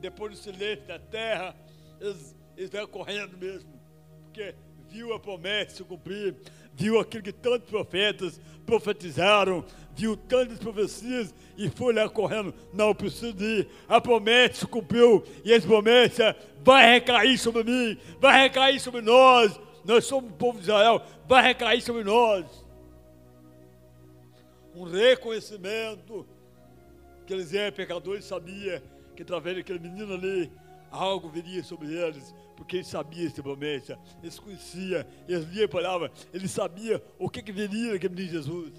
Depois 0.00 0.32
do 0.32 0.38
silêncio 0.38 0.86
da 0.86 0.98
terra, 0.98 1.54
eles, 2.00 2.34
eles 2.56 2.70
vão 2.70 2.86
correndo 2.86 3.36
mesmo, 3.36 3.78
porque 4.24 4.54
viu 4.90 5.12
a 5.12 5.20
promessa 5.20 5.76
se 5.76 5.84
cumprir, 5.84 6.34
viu 6.74 6.98
aquilo 6.98 7.22
que 7.22 7.32
tantos 7.32 7.68
profetas 7.68 8.40
profetizaram, 8.64 9.64
viu 9.94 10.16
tantas 10.16 10.58
profecias 10.58 11.34
e 11.56 11.68
foi 11.70 11.94
lá 11.94 12.08
correndo. 12.08 12.54
Não 12.72 12.94
preciso 12.94 13.42
ir. 13.42 13.68
A 13.88 14.00
promessa 14.00 14.54
se 14.60 14.66
cumpriu 14.66 15.24
e 15.44 15.52
essa 15.52 15.66
promessa 15.66 16.36
vai 16.62 16.94
recair 16.94 17.38
sobre 17.38 17.64
mim, 17.64 17.98
vai 18.20 18.42
recair 18.42 18.80
sobre 18.80 19.00
nós. 19.00 19.58
Nós 19.84 20.04
somos 20.04 20.30
o 20.30 20.34
povo 20.34 20.58
de 20.58 20.64
Israel, 20.64 21.02
vai 21.28 21.42
recair 21.42 21.80
sobre 21.80 22.02
nós. 22.04 22.44
Um 24.74 24.84
reconhecimento 24.84 26.26
que 27.26 27.32
eles 27.32 27.54
eram 27.54 27.74
pecadores, 27.74 28.24
sabia 28.24 28.82
que 29.14 29.22
através 29.22 29.56
daquele 29.56 29.78
menino 29.78 30.14
ali 30.14 30.52
algo 30.90 31.28
viria 31.28 31.62
sobre 31.64 31.92
eles 31.92 32.34
porque 32.56 32.76
ele 32.76 32.84
sabia 32.84 33.26
essa 33.26 33.42
promessa, 33.42 33.98
eles 34.22 34.38
conheciam, 34.38 35.04
eles 35.28 35.44
liam 35.48 35.66
a 35.66 35.68
palavra, 35.68 36.12
ele 36.32 36.48
sabia 36.48 37.02
o 37.18 37.28
que, 37.28 37.42
que 37.42 37.52
viria 37.52 37.92
naquele 37.92 38.14
menino 38.14 38.32
Jesus. 38.32 38.72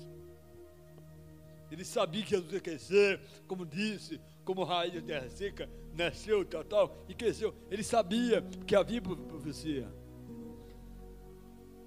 Ele 1.71 1.85
sabia 1.85 2.23
que 2.23 2.29
Jesus 2.31 2.51
ia 2.51 2.59
crescer, 2.59 3.21
como 3.47 3.65
disse, 3.65 4.19
como 4.43 4.63
raiz 4.63 4.93
da 4.93 5.01
terra 5.01 5.29
seca, 5.29 5.69
nasceu, 5.93 6.43
tal, 6.45 6.63
tal, 6.63 7.05
e 7.07 7.13
cresceu. 7.13 7.53
Ele 7.69 7.83
sabia 7.83 8.41
que 8.65 8.75
havia 8.75 9.01
profecia. 9.01 9.87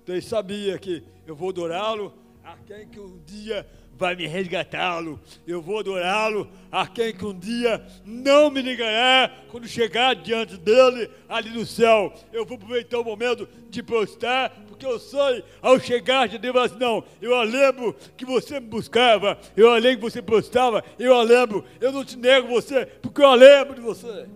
Então 0.02 0.14
ele 0.14 0.22
sabia 0.22 0.78
que 0.78 1.02
eu 1.26 1.34
vou 1.34 1.50
adorá-lo 1.50 2.12
a 2.44 2.56
quem 2.66 2.88
que 2.88 2.98
um 2.98 3.18
dia 3.24 3.66
vai 4.00 4.16
me 4.16 4.26
resgatá-lo. 4.26 5.20
Eu 5.46 5.60
vou 5.60 5.78
adorá-lo 5.78 6.50
a 6.72 6.86
quem 6.86 7.14
que 7.14 7.24
um 7.24 7.38
dia 7.38 7.84
não 8.04 8.50
me 8.50 8.62
negará 8.62 9.30
quando 9.50 9.68
chegar 9.68 10.16
diante 10.16 10.56
dele 10.56 11.10
ali 11.28 11.50
no 11.50 11.66
céu. 11.66 12.12
Eu 12.32 12.46
vou 12.46 12.56
aproveitar 12.56 12.98
o 12.98 13.04
momento 13.04 13.46
de 13.68 13.82
postar, 13.82 14.50
porque 14.66 14.86
eu 14.86 14.98
sei, 14.98 15.44
ao 15.60 15.78
chegar 15.78 16.28
de 16.28 16.38
Deus, 16.38 16.56
assim, 16.56 16.78
não, 16.78 17.04
eu 17.20 17.40
lembro 17.42 17.94
que 18.16 18.24
você 18.24 18.58
me 18.58 18.66
buscava, 18.66 19.38
eu 19.54 19.70
lembro 19.74 19.98
que 19.98 20.10
você 20.10 20.22
postava, 20.22 20.82
eu 20.98 21.20
lembro, 21.20 21.64
eu 21.78 21.92
não 21.92 22.04
te 22.04 22.16
nego 22.16 22.48
você, 22.48 22.86
porque 22.86 23.22
eu 23.22 23.34
lembro 23.34 23.74
de 23.74 23.82
você. 23.82 24.26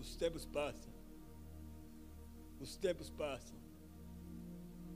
Os 0.00 0.16
tempos 0.16 0.46
passam. 0.46 0.93
Os 2.64 2.76
tempos 2.76 3.10
passam. 3.10 3.58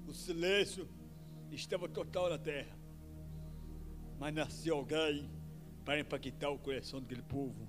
O 0.07 0.15
silêncio 0.15 0.89
estava 1.53 1.87
total 1.87 2.31
na 2.31 2.39
terra. 2.39 2.75
Mas 4.19 4.33
nasceu 4.33 4.77
alguém 4.77 5.29
para 5.85 6.01
impactar 6.01 6.49
o 6.49 6.59
coração 6.59 6.99
daquele 6.99 7.21
povo. 7.21 7.69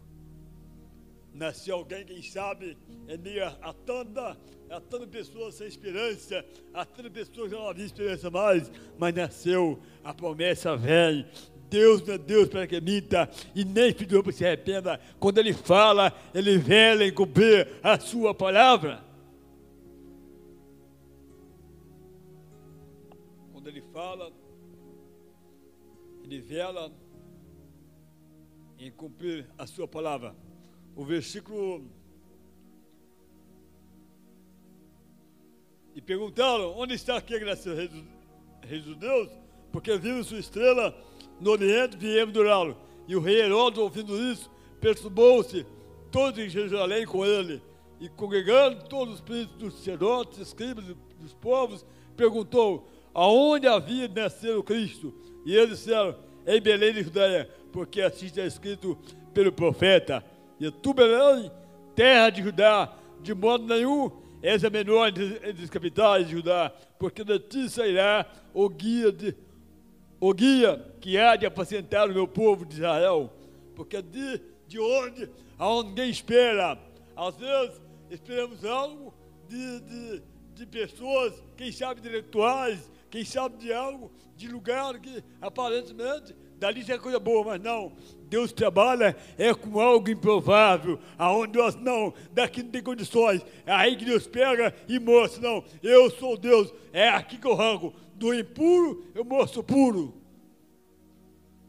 Nasceu 1.33 1.75
alguém, 1.75 2.05
quem 2.05 2.23
sabe, 2.23 2.77
em 3.09 3.17
meio 3.17 3.45
a 3.45 3.73
tanta, 3.73 4.37
a 4.69 4.79
tanta 4.79 5.05
pessoas 5.05 5.55
sem 5.55 5.67
esperança, 5.67 6.45
a 6.73 6.85
tanta 6.85 7.09
pessoas 7.09 7.49
que 7.49 7.57
não 7.57 7.67
havia 7.67 7.85
esperança 7.85 8.31
mais, 8.31 8.71
mas 8.97 9.13
nasceu 9.13 9.81
a 10.01 10.13
promessa 10.13 10.77
vem, 10.77 11.27
Deus 11.69 12.01
não 12.07 12.13
é 12.13 12.17
Deus 12.17 12.47
para 12.47 12.65
que 12.65 12.79
minta 12.79 13.29
e 13.53 13.65
nem 13.65 13.93
pediu 13.93 14.23
para 14.23 14.31
se 14.31 14.45
arrependa. 14.45 14.97
Quando 15.19 15.39
Ele 15.39 15.51
fala, 15.51 16.17
Ele 16.33 16.57
vela 16.57 17.03
em 17.03 17.13
cumprir 17.13 17.67
a 17.83 17.99
sua 17.99 18.33
palavra. 18.33 19.08
Fala, 23.91 24.31
ele 26.23 26.39
vela 26.39 26.91
em 28.77 28.91
cumprir 28.91 29.49
a 29.57 29.67
sua 29.67 29.87
palavra. 29.87 30.35
O 30.95 31.03
versículo. 31.03 31.85
E 35.95 36.01
perguntaram: 36.01 36.77
onde 36.77 36.93
está 36.93 37.17
aquele 37.17 37.41
graça, 37.41 37.73
rei, 37.73 38.81
dos 38.81 38.95
Deus? 38.97 39.29
Porque 39.71 39.97
vimos 39.97 40.27
sua 40.27 40.39
estrela 40.39 40.95
no 41.39 41.51
Oriente 41.51 41.95
e 41.95 41.99
viemos 41.99 42.33
durá-lo. 42.33 42.77
E 43.07 43.15
o 43.15 43.19
rei 43.19 43.41
Herodes, 43.41 43.79
ouvindo 43.79 44.15
isso, 44.31 44.49
perturbou-se, 44.79 45.65
todos 46.11 46.39
em 46.39 46.49
Jerusalém 46.49 47.05
com 47.05 47.25
ele. 47.25 47.61
E 47.99 48.07
congregando 48.07 48.87
todos 48.87 49.15
os 49.15 49.21
príncipes 49.21 49.57
dos 49.57 49.73
sacerdotes, 49.75 50.39
escribas 50.39 50.85
dos 51.19 51.33
povos, 51.33 51.85
perguntou: 52.15 52.87
aonde 53.13 53.67
havia 53.67 54.07
de 54.07 54.49
o 54.51 54.63
Cristo. 54.63 55.13
E 55.45 55.55
eles 55.55 55.79
disseram, 55.79 56.15
em 56.45 56.61
Belém 56.61 56.93
de 56.93 57.03
Judeia, 57.03 57.49
porque 57.71 58.01
assim 58.01 58.25
está 58.25 58.43
escrito 58.43 58.97
pelo 59.33 59.51
profeta. 59.51 60.23
E 60.59 60.69
tu, 60.71 60.93
Belém, 60.93 61.51
terra 61.95 62.29
de 62.29 62.43
Judá, 62.43 62.93
de 63.21 63.33
modo 63.33 63.65
nenhum 63.65 64.11
menor 64.71 65.07
entre 65.07 65.63
as 65.63 65.69
capitais 65.69 66.27
de 66.27 66.33
Judá, 66.33 66.71
porque 66.97 67.23
de 67.23 67.39
ti 67.39 67.69
sairá 67.69 68.25
o 68.53 68.69
guia, 68.69 69.11
de, 69.11 69.35
o 70.19 70.33
guia 70.33 70.83
que 71.01 71.17
há 71.17 71.35
de 71.35 71.45
apacentar 71.45 72.09
o 72.09 72.13
meu 72.13 72.27
povo 72.27 72.65
de 72.65 72.75
Israel. 72.75 73.31
Porque 73.75 74.01
de, 74.01 74.41
de 74.67 74.79
onde, 74.79 75.29
aonde 75.57 75.89
ninguém 75.89 76.09
espera, 76.09 76.79
às 77.15 77.35
vezes 77.35 77.81
esperamos 78.09 78.63
algo 78.65 79.13
de, 79.47 79.79
de, 79.81 80.23
de 80.55 80.65
pessoas, 80.65 81.33
quem 81.57 81.71
sabe 81.71 81.99
intelectuais, 81.99 82.91
quem 83.09 83.25
sabe 83.25 83.57
de 83.57 83.73
algo, 83.73 84.11
de 84.35 84.47
lugar 84.47 84.99
que 84.99 85.23
aparentemente 85.41 86.35
dali 86.59 86.83
é 86.87 86.97
coisa 86.97 87.19
boa, 87.19 87.43
mas 87.45 87.61
não. 87.61 87.93
Deus 88.27 88.51
trabalha 88.51 89.15
é 89.37 89.53
com 89.53 89.79
algo 89.79 90.09
improvável, 90.09 90.99
aonde 91.17 91.57
nós 91.57 91.75
não, 91.75 92.13
daqui 92.31 92.61
não 92.61 92.69
tem 92.69 92.83
condições. 92.83 93.43
É 93.65 93.71
aí 93.71 93.95
que 93.95 94.05
Deus 94.05 94.27
pega 94.27 94.75
e 94.87 94.99
mostra, 94.99 95.41
não, 95.41 95.63
eu 95.81 96.11
sou 96.11 96.37
Deus, 96.37 96.71
é 96.91 97.07
aqui 97.09 97.37
que 97.37 97.47
eu 97.47 97.55
rango. 97.55 97.93
Do 98.15 98.33
impuro 98.33 99.05
eu 99.15 99.23
mostro 99.23 99.63
puro. 99.63 100.13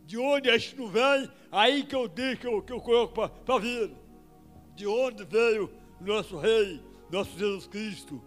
De 0.05 0.19
onde 0.19 0.51
a 0.51 0.59
gente 0.59 0.77
não 0.77 0.89
vem, 0.89 1.31
aí 1.53 1.85
que 1.85 1.95
eu 1.95 2.09
deixo, 2.09 2.41
que 2.41 2.47
eu, 2.47 2.61
que 2.63 2.73
eu 2.73 2.81
coloco 2.81 3.15
para 3.15 3.59
vir. 3.59 3.93
De 4.75 4.87
onde 4.87 5.25
veio 5.25 5.71
nosso 6.01 6.37
Rei, 6.37 6.83
nosso 7.11 7.39
Jesus 7.39 7.67
Cristo. 7.69 8.21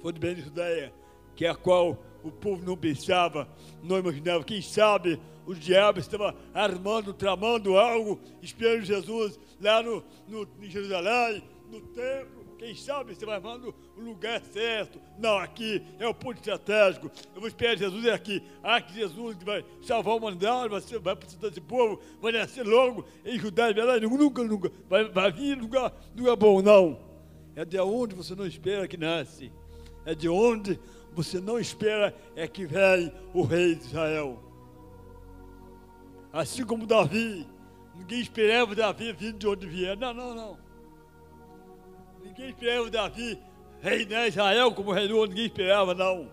Foi 0.00 0.12
de 0.12 0.40
Judeia 0.40 0.99
que 1.40 1.46
a 1.46 1.54
qual 1.54 1.96
o 2.22 2.30
povo 2.30 2.62
não 2.66 2.76
pensava, 2.76 3.48
não 3.82 3.98
imaginava. 3.98 4.44
Quem 4.44 4.60
sabe 4.60 5.18
o 5.46 5.54
diabo 5.54 5.98
estava 5.98 6.36
armando, 6.52 7.14
tramando 7.14 7.78
algo, 7.78 8.20
esperando 8.42 8.84
Jesus 8.84 9.40
lá 9.58 9.82
no, 9.82 10.04
no, 10.28 10.46
em 10.60 10.68
Jerusalém, 10.68 11.42
no 11.70 11.80
templo. 11.80 12.44
Quem 12.58 12.74
sabe 12.74 13.14
vai 13.24 13.36
armando 13.36 13.74
o 13.96 14.00
lugar 14.02 14.42
certo. 14.52 15.00
Não, 15.18 15.38
aqui 15.38 15.82
é 15.98 16.06
o 16.06 16.12
ponto 16.12 16.36
estratégico. 16.36 17.10
Eu 17.34 17.40
vou 17.40 17.48
esperar 17.48 17.74
Jesus 17.74 18.04
é 18.04 18.12
aqui. 18.12 18.42
Ah, 18.62 18.78
que 18.78 18.92
Jesus 18.92 19.38
vai 19.42 19.64
salvar 19.80 20.12
a 20.12 20.16
humanidade, 20.18 20.68
vai, 20.68 20.98
vai 20.98 21.16
precisar 21.16 21.48
desse 21.48 21.62
povo, 21.62 22.02
vai 22.20 22.32
nascer 22.32 22.66
logo 22.66 23.06
em 23.24 23.38
Judá 23.38 23.70
e 23.70 23.72
Belém. 23.72 24.02
Nunca, 24.02 24.44
nunca 24.44 24.70
vai, 24.90 25.08
vai 25.08 25.32
vir 25.32 25.56
lugar, 25.56 25.90
lugar 26.14 26.36
bom, 26.36 26.60
não. 26.60 27.00
É 27.56 27.64
de 27.64 27.80
onde 27.80 28.14
você 28.14 28.34
não 28.34 28.46
espera 28.46 28.86
que 28.86 28.98
nasce. 28.98 29.50
É 30.04 30.14
de 30.14 30.28
onde 30.28 30.78
você 31.14 31.40
não 31.40 31.58
espera 31.58 32.14
é 32.36 32.46
que 32.46 32.66
vem 32.66 33.12
o 33.34 33.42
rei 33.42 33.74
de 33.74 33.84
Israel. 33.84 34.38
Assim 36.32 36.64
como 36.64 36.86
Davi, 36.86 37.46
ninguém 37.94 38.20
esperava 38.20 38.74
Davi 38.74 39.12
vindo 39.12 39.38
de 39.38 39.46
onde 39.48 39.66
vier. 39.66 39.96
Não, 39.96 40.14
não, 40.14 40.34
não. 40.34 40.58
Ninguém 42.22 42.50
esperava 42.50 42.90
Davi 42.90 43.38
reinar 43.80 44.28
Israel 44.28 44.72
como 44.72 44.92
reinou, 44.92 45.26
ninguém 45.26 45.46
esperava, 45.46 45.94
não. 45.94 46.30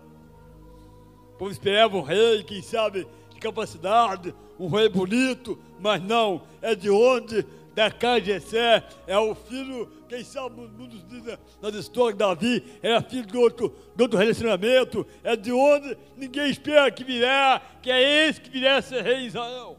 Como 1.38 1.50
esperava 1.50 1.96
um 1.96 2.02
rei, 2.02 2.42
quem 2.42 2.62
sabe, 2.62 3.06
de 3.30 3.40
capacidade, 3.40 4.34
um 4.58 4.68
rei 4.68 4.88
bonito, 4.88 5.58
mas 5.78 6.02
não, 6.02 6.42
é 6.60 6.74
de 6.74 6.90
onde 6.90 7.46
da 7.78 8.18
de 8.18 8.26
Jessé, 8.26 8.84
é 9.06 9.16
o 9.16 9.36
filho, 9.36 9.88
quem 10.08 10.24
sabe, 10.24 10.60
muitos 10.76 11.06
dizem 11.06 11.38
nas 11.62 11.74
histórias 11.76 12.14
de 12.14 12.18
Davi, 12.18 12.64
era 12.82 13.00
filho 13.00 13.24
de 13.24 13.36
outro, 13.36 13.72
de 13.94 14.02
outro 14.02 14.18
relacionamento, 14.18 15.06
é 15.22 15.36
de 15.36 15.52
onde 15.52 15.96
ninguém 16.16 16.50
espera 16.50 16.90
que 16.90 17.04
virá, 17.04 17.62
que 17.80 17.88
é 17.88 18.26
esse 18.26 18.40
que 18.40 18.50
virá 18.50 18.82
ser 18.82 19.04
rei 19.04 19.26
Israel. 19.26 19.78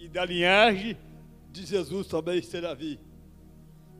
E 0.00 0.08
da 0.08 0.24
linhagem 0.24 0.98
de 1.52 1.64
Jesus 1.64 2.08
também 2.08 2.42
ser 2.42 2.62
Davi. 2.62 2.98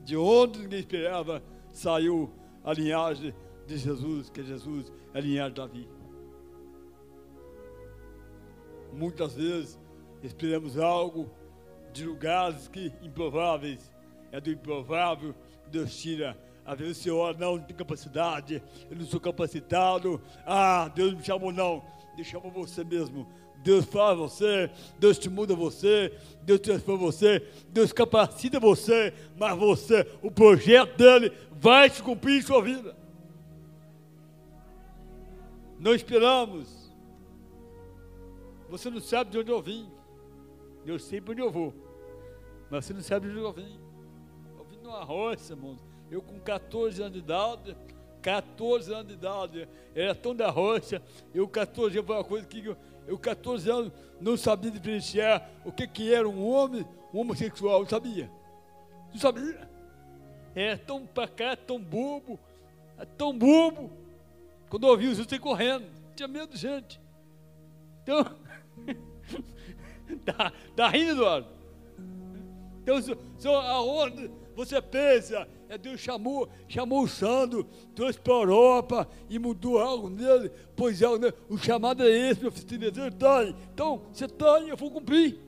De 0.03 0.17
onde 0.17 0.59
ninguém 0.59 0.81
esperava, 0.81 1.41
saiu 1.73 2.35
a 2.65 2.73
linhagem 2.73 3.33
de 3.69 3.77
Jesus, 3.77 4.29
que 4.29 4.41
é 4.41 4.45
Jesus, 4.45 4.93
a 5.15 5.21
linhagem 5.21 5.55
de 5.55 5.61
Davi. 5.61 5.89
Muitas 8.93 9.35
vezes 9.35 9.79
esperamos 10.25 10.77
algo 10.77 11.31
de 11.93 12.05
lugares 12.05 12.69
que 12.69 12.93
improváveis. 13.03 13.93
É 14.31 14.41
do 14.41 14.51
improvável 14.51 15.35
que 15.65 15.71
Deus 15.71 15.95
tira. 15.97 16.37
Às 16.65 16.79
vezes 16.79 16.99
você 16.99 17.11
ora, 17.11 17.37
não, 17.37 17.57
não 17.57 17.65
tem 17.65 17.77
capacidade, 17.77 18.63
eu 18.91 18.97
não 18.97 19.05
sou 19.05 19.21
capacitado. 19.21 20.21
Ah, 20.47 20.91
Deus 20.95 21.15
me 21.15 21.25
chamou, 21.25 21.53
não. 21.53 21.83
Deus 22.17 22.29
chamou 22.29 22.51
você 22.51 22.85
mesmo. 22.85 23.29
Deus 23.63 23.85
faz 23.85 24.19
você, 24.19 24.71
Deus 24.99 25.19
te 25.19 25.31
muda 25.31 25.55
você, 25.55 26.13
Deus 26.43 26.61
transforma 26.61 26.99
você, 26.99 27.47
Deus 27.69 27.93
capacita 27.93 28.59
você, 28.59 29.15
mas 29.39 29.57
você, 29.57 30.05
o 30.21 30.33
projeto 30.33 30.97
dele 30.97 31.33
vai 31.53 31.89
se 31.89 32.03
cumprir 32.03 32.39
em 32.39 32.43
sua 32.43 32.61
vida. 32.61 32.97
Não 35.79 35.95
esperamos. 35.95 36.93
Você 38.69 38.91
não 38.91 39.01
sabe 39.01 39.31
de 39.31 39.39
onde 39.39 39.51
eu 39.51 39.63
vim. 39.63 39.89
Eu 40.85 40.99
sei 40.99 41.21
para 41.21 41.33
onde 41.33 41.43
eu 41.43 41.51
vou. 41.51 41.75
Mas 42.73 42.87
você 42.87 42.95
não 42.95 43.03
sabe 43.03 43.29
de 43.29 43.35
onde 43.35 43.43
eu 43.43 43.53
vim. 43.53 43.79
Eu 44.57 44.65
vim 44.65 44.79
numa 44.79 45.05
roça, 45.05 45.53
irmão. 45.53 45.77
Eu 46.11 46.23
com 46.23 46.41
14 46.41 47.03
anos 47.03 47.13
de 47.13 47.19
idade, 47.19 47.77
14 48.23 48.95
anos 48.95 49.09
de 49.09 49.13
idade, 49.13 49.69
era 49.95 50.15
tão 50.15 50.35
da 50.35 50.49
roça, 50.49 51.03
eu 51.35 51.47
14 51.47 51.99
anos 51.99 52.07
foi 52.07 52.17
uma 52.17 52.25
coisa 52.25 52.47
que 52.47 52.65
eu, 52.65 52.75
eu 53.07 53.19
14 53.19 53.71
anos 53.71 53.93
não 54.19 54.39
sabia 54.39 54.71
diferenciar 54.71 55.51
o 55.67 55.71
que, 55.71 55.87
que 55.87 56.15
era 56.15 56.27
um 56.27 56.49
homem, 56.49 56.87
um 57.13 57.21
homossexual, 57.21 57.81
não 57.81 57.89
sabia. 57.91 58.31
Não 59.13 59.21
sabia. 59.21 59.69
Era 60.55 60.79
tão 60.79 61.07
cá, 61.37 61.55
tão 61.55 61.79
bobo, 61.79 62.41
tão 63.19 63.37
bobo. 63.37 63.91
Quando 64.71 64.87
eu 64.87 64.91
ouvi 64.93 65.09
os 65.09 65.19
outros 65.19 65.39
correndo, 65.41 65.85
tinha 66.17 66.27
medo 66.27 66.55
de 66.55 66.59
gente. 66.59 66.99
Então, 68.03 68.25
tá, 70.25 70.51
tá 70.75 70.89
rindo, 70.89 71.13
Eduardo? 71.13 71.62
Então, 72.83 73.55
aonde 73.55 74.31
você 74.55 74.83
pensa, 74.83 75.49
é 75.69 75.79
Deus 75.79 76.01
chamou, 76.01 76.49
chamou 76.69 77.05
o 77.05 77.09
Sandro, 77.09 77.67
trouxe 77.95 78.19
para 78.21 78.35
a 78.35 78.37
Europa 78.37 79.09
e 79.31 79.39
mudou 79.39 79.79
algo 79.79 80.11
nele, 80.11 80.51
pois 80.77 81.01
é, 81.01 81.19
né? 81.19 81.33
o 81.49 81.57
chamado 81.57 82.03
é 82.03 82.11
esse, 82.11 82.43
meu 82.43 82.53
filho, 82.53 82.85
ele 82.85 83.09
está 83.09 83.45
Então, 83.73 84.03
você 84.13 84.27
está 84.27 84.61
eu 84.61 84.77
vou 84.77 84.91
cumprir. 84.91 85.39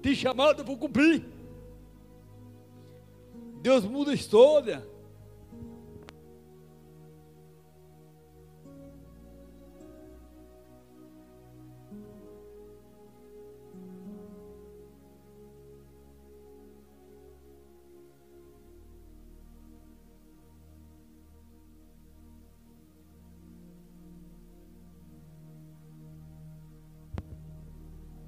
Tem 0.00 0.14
chamado, 0.14 0.60
eu 0.60 0.64
vou 0.64 0.76
cumprir. 0.76 1.24
Deus 3.62 3.84
muda 3.84 4.10
a 4.10 4.14
história. 4.14 4.86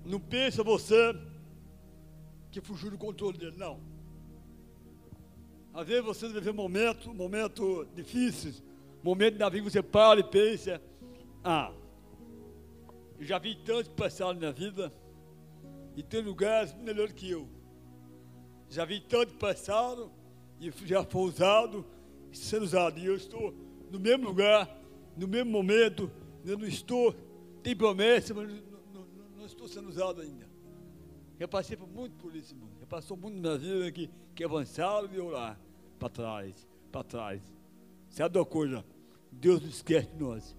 Não 0.04 0.20
pensa 0.20 0.62
você 0.62 1.14
que 2.50 2.60
fugiu 2.60 2.90
do 2.90 2.98
controle 2.98 3.38
dele, 3.38 3.56
não. 3.56 3.80
Às 5.72 5.86
vezes 5.86 6.04
você 6.04 6.28
viver 6.28 6.52
momentos, 6.52 7.06
momentos 7.06 7.86
difíceis, 7.94 8.62
momentos 9.02 9.38
da 9.38 9.48
vida 9.48 9.64
que 9.64 9.72
você 9.72 9.82
para 9.82 10.20
e 10.20 10.24
pensa, 10.24 10.80
ah, 11.42 11.72
eu 13.18 13.24
já 13.24 13.38
vi 13.38 13.54
tantos 13.56 13.88
que 13.88 13.94
passaram 13.94 14.34
na 14.34 14.38
minha 14.38 14.52
vida 14.52 14.92
e 15.96 16.02
tem 16.02 16.22
lugares 16.22 16.74
melhores 16.74 17.12
que 17.12 17.30
eu. 17.30 17.48
Já 18.68 18.84
vi 18.84 19.00
tantos 19.00 19.32
que 19.32 19.40
passaram 19.40 20.10
e 20.60 20.70
já 20.86 21.02
foi 21.02 21.22
usado 21.22 21.84
e 22.30 22.36
sendo 22.36 22.62
usado. 22.64 22.98
E 22.98 23.06
eu 23.06 23.16
estou 23.16 23.54
no 23.90 23.98
mesmo 23.98 24.26
lugar, 24.26 24.68
no 25.16 25.26
mesmo 25.26 25.50
momento, 25.50 26.10
eu 26.44 26.58
não 26.58 26.66
estou, 26.66 27.12
tem 27.62 27.74
promessa, 27.74 28.34
mas 28.34 28.52
estou 29.64 29.68
sendo 29.68 29.88
usado 29.88 30.20
ainda. 30.20 30.46
Eu 31.38 31.48
passei 31.48 31.76
por 31.76 31.88
muito 31.88 32.14
por 32.16 32.34
isso, 32.34 32.54
irmão. 32.54 32.68
Eu 32.80 32.86
passou 32.86 33.16
muito 33.16 33.40
na 33.40 33.56
vida 33.56 33.90
que, 33.90 34.10
que 34.34 34.44
avançaram 34.44 35.08
e 35.12 35.16
eu 35.16 35.30
lá, 35.30 35.58
para 35.98 36.08
trás, 36.08 36.68
para 36.92 37.02
trás. 37.02 37.42
Sabe 38.08 38.38
uma 38.38 38.44
coisa? 38.44 38.84
Deus 39.32 39.60
não 39.60 39.68
esquece 39.68 40.08
de 40.08 40.22
nós. 40.22 40.56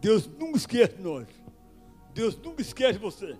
Deus 0.00 0.26
nunca 0.26 0.58
esquece 0.58 0.96
de 0.96 1.02
nós. 1.02 1.26
Deus 2.12 2.36
nunca 2.36 2.60
esquece 2.60 2.98
você. 2.98 3.38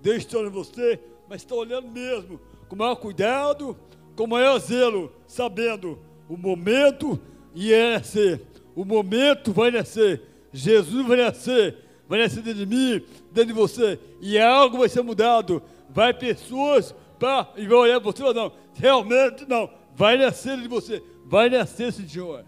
Deus 0.00 0.18
está 0.18 0.38
olhando 0.38 0.52
você, 0.52 1.00
mas 1.28 1.42
está 1.42 1.54
olhando 1.54 1.88
mesmo, 1.88 2.38
com 2.68 2.76
maior 2.76 2.96
cuidado, 2.96 3.76
com 4.14 4.26
maior 4.26 4.58
zelo, 4.58 5.12
sabendo 5.26 5.98
o 6.28 6.36
momento 6.36 7.20
é 7.56 7.94
nascer. 7.94 8.42
O 8.74 8.84
momento 8.84 9.52
vai 9.52 9.70
nascer. 9.70 10.22
Jesus 10.52 11.06
vai 11.06 11.16
nascer 11.16 11.85
vai 12.08 12.20
nascer 12.20 12.42
dentro 12.42 12.64
de 12.64 12.66
mim, 12.66 13.04
dentro 13.32 13.48
de 13.48 13.52
você, 13.52 13.98
e 14.20 14.38
algo 14.38 14.78
vai 14.78 14.88
ser 14.88 15.02
mudado. 15.02 15.62
Vai 15.90 16.12
pessoas 16.12 16.94
para 17.18 17.52
e 17.56 17.66
vão 17.66 17.80
olhar 17.80 17.98
você, 17.98 18.22
não, 18.32 18.52
realmente 18.74 19.48
não, 19.48 19.70
vai 19.94 20.16
nascer 20.16 20.60
de 20.60 20.68
você, 20.68 21.02
vai 21.24 21.48
nascer, 21.48 21.92
Senhor. 21.92 22.44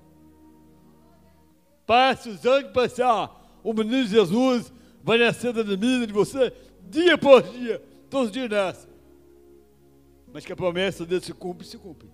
Passe 1.86 2.28
os 2.28 2.44
anos 2.44 2.70
passar, 2.72 3.58
o 3.62 3.72
menino 3.72 4.06
Jesus 4.06 4.72
vai 5.02 5.18
nascer 5.18 5.52
dentro 5.52 5.76
de 5.76 5.86
mim, 5.86 6.00
dentro 6.00 6.08
de 6.08 6.12
você, 6.12 6.52
dia 6.82 7.16
por 7.16 7.42
dia, 7.42 7.82
todos 8.10 8.26
os 8.26 8.32
dias 8.32 8.50
nasce. 8.50 8.88
Mas 10.32 10.44
que 10.44 10.52
a 10.52 10.56
promessa 10.56 11.06
dele 11.06 11.22
se 11.22 11.32
cumpre, 11.32 11.66
se 11.66 11.78
cumpre. 11.78 12.08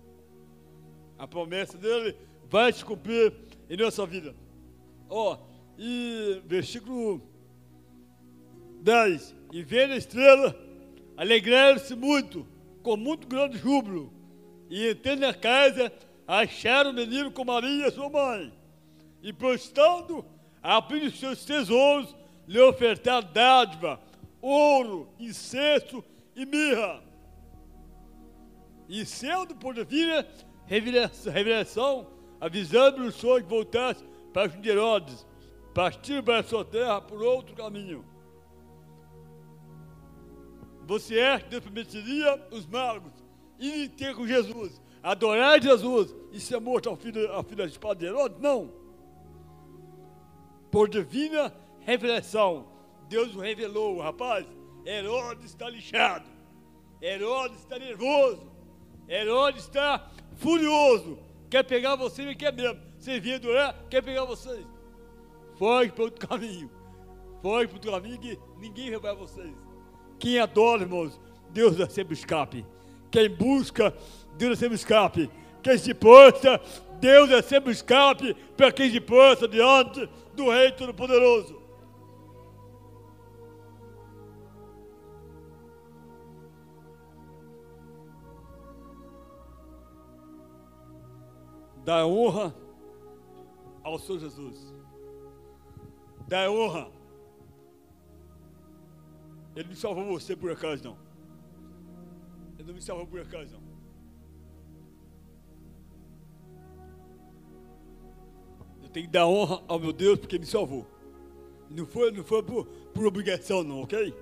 A 1.17 1.27
promessa 1.27 1.77
dele 1.77 2.15
vai 2.49 2.71
se 2.71 2.83
cumprir 2.83 3.33
em 3.69 3.75
nossa 3.75 4.05
vida. 4.05 4.33
Ó, 5.09 5.33
oh, 5.33 5.37
e 5.77 6.41
versículo 6.45 7.21
10. 8.85 9.35
E 9.51 9.63
vendo 9.63 9.93
a 9.93 9.97
estrela, 9.97 10.55
alegraram-se 11.17 11.95
muito, 11.95 12.47
com 12.83 12.95
muito 12.95 13.27
grande 13.27 13.57
júbilo. 13.57 14.13
E 14.69 14.89
entrando 14.89 15.21
na 15.21 15.33
casa, 15.33 15.91
acharam 16.27 16.91
o 16.91 16.93
menino 16.93 17.31
com 17.31 17.43
Maria, 17.43 17.89
sua 17.89 18.09
mãe. 18.09 18.53
E 19.23 19.33
prostrando, 19.33 20.23
abrindo 20.61 21.11
seus 21.11 21.43
tesouros, 21.43 22.15
lhe 22.47 22.59
ofertaram 22.59 23.27
dádiva, 23.33 23.99
ouro, 24.39 25.09
incenso 25.19 26.03
e 26.35 26.45
mirra. 26.45 27.03
E 28.87 29.03
sendo 29.03 29.55
por 29.55 29.73
vir 29.83 30.27
revelação, 30.67 32.07
avisando 32.39 33.03
o 33.03 33.11
sonho 33.11 33.43
que 33.43 33.49
voltasse 33.49 34.03
para 34.31 34.47
que 34.47 34.69
Herodes 34.69 35.25
partir 35.73 36.21
para 36.21 36.39
a 36.39 36.43
sua 36.43 36.63
terra 36.63 37.01
por 37.01 37.21
outro 37.23 37.55
caminho. 37.55 38.14
Você 40.85 41.19
acha 41.19 41.43
que 41.43 41.49
Deus 41.49 41.63
permitiria 41.63 42.47
os 42.51 42.65
magos 42.67 43.11
irem 43.59 43.89
ter 43.89 44.15
com 44.15 44.27
Jesus, 44.27 44.81
adorar 45.01 45.61
Jesus 45.61 46.13
e 46.31 46.39
ser 46.39 46.59
morto 46.59 46.89
ao 46.89 46.95
filho, 46.95 47.31
ao 47.31 47.43
filho 47.43 47.57
da 47.57 47.65
espada 47.65 47.95
de 47.95 48.05
Herodes? 48.05 48.39
Não. 48.39 48.71
Por 50.69 50.89
divina 50.89 51.53
revelação, 51.79 52.67
Deus 53.07 53.35
o 53.35 53.39
revelou, 53.39 53.99
rapaz. 53.99 54.45
Herodes 54.85 55.45
está 55.45 55.69
lixado. 55.69 56.29
Herodes 57.01 57.59
está 57.59 57.79
nervoso. 57.79 58.51
Herodes 59.07 59.63
está 59.63 60.07
furioso. 60.35 61.17
Quer 61.49 61.63
pegar 61.63 61.95
você 61.95 62.23
e 62.23 62.35
quer 62.35 62.53
mesmo. 62.53 62.79
Você 62.99 63.19
vinha 63.19 63.37
adorar, 63.37 63.75
quer 63.89 64.03
pegar 64.03 64.25
vocês. 64.25 64.65
Foge 65.57 65.91
para 65.91 66.03
outro 66.03 66.27
caminho. 66.27 66.69
Foge 67.41 67.67
para 67.67 67.75
outro 67.75 67.91
caminho 67.91 68.19
que 68.19 68.39
ninguém 68.57 68.97
vai 68.97 69.15
vocês. 69.15 69.64
Quem 70.25 70.39
adora, 70.39 70.81
irmãos, 70.81 71.21
Deus 71.51 71.79
é 71.79 71.87
sempre 71.87 72.15
escape. 72.15 72.65
Quem 73.11 73.29
busca, 73.29 73.95
Deus 74.35 74.53
é 74.53 74.55
sempre 74.59 74.73
escape. 74.73 75.29
Quem 75.61 75.77
se 75.77 75.93
posta, 75.93 76.59
Deus 76.99 77.29
é 77.29 77.43
sempre 77.43 77.71
escape 77.71 78.33
para 78.57 78.71
quem 78.71 78.89
se 78.89 78.99
posta 78.99 79.47
diante 79.47 80.09
do 80.33 80.49
Rei 80.49 80.71
Todo-Poderoso. 80.71 81.61
Dá 91.83 92.03
honra 92.07 92.51
ao 93.83 93.99
Senhor 93.99 94.17
Jesus. 94.21 94.73
Dá 96.27 96.49
honra. 96.49 96.94
Ele 99.55 99.69
não 99.69 99.75
salvou 99.75 100.05
você 100.05 100.35
por 100.35 100.51
acaso, 100.51 100.83
não. 100.83 100.97
Ele 102.57 102.67
não 102.67 102.73
me 102.73 102.81
salvou 102.81 103.07
por 103.07 103.21
acaso, 103.21 103.53
não. 103.53 103.63
Eu 108.83 108.89
tenho 108.89 109.05
que 109.05 109.11
dar 109.11 109.27
honra 109.27 109.63
ao 109.67 109.79
meu 109.79 109.93
Deus 109.93 110.19
porque 110.19 110.37
me 110.37 110.45
salvou. 110.45 110.85
Não 111.69 111.85
foi, 111.85 112.11
não 112.11 112.23
foi 112.23 112.43
por, 112.43 112.65
por 112.65 113.05
obrigação, 113.05 113.63
não, 113.63 113.81
ok? 113.81 114.13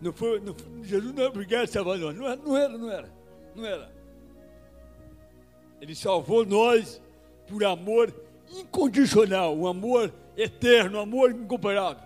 Não 0.00 0.12
foi, 0.12 0.40
não, 0.40 0.54
Jesus 0.82 1.12
não 1.12 1.22
é 1.22 1.28
obrigado 1.28 1.64
a 1.64 1.66
salvar 1.66 1.98
nós. 1.98 2.16
Não 2.16 2.26
era, 2.26 2.36
não 2.36 2.56
era, 2.56 2.78
não 2.78 2.90
era. 2.90 3.14
Não 3.54 3.66
era. 3.66 3.92
Ele 5.80 5.94
salvou 5.94 6.46
nós 6.46 7.02
por 7.48 7.64
amor 7.64 8.14
incondicional, 8.48 9.56
um 9.56 9.66
amor 9.66 10.12
eterno, 10.36 10.98
um 10.98 11.02
amor 11.02 11.32
incomparável. 11.32 12.04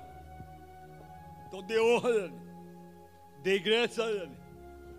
Então 1.46 1.62
dê 1.62 1.78
honra 1.78 2.32
dê 3.46 3.60
graça 3.60 4.02
a 4.02 4.10
Ele, 4.10 4.32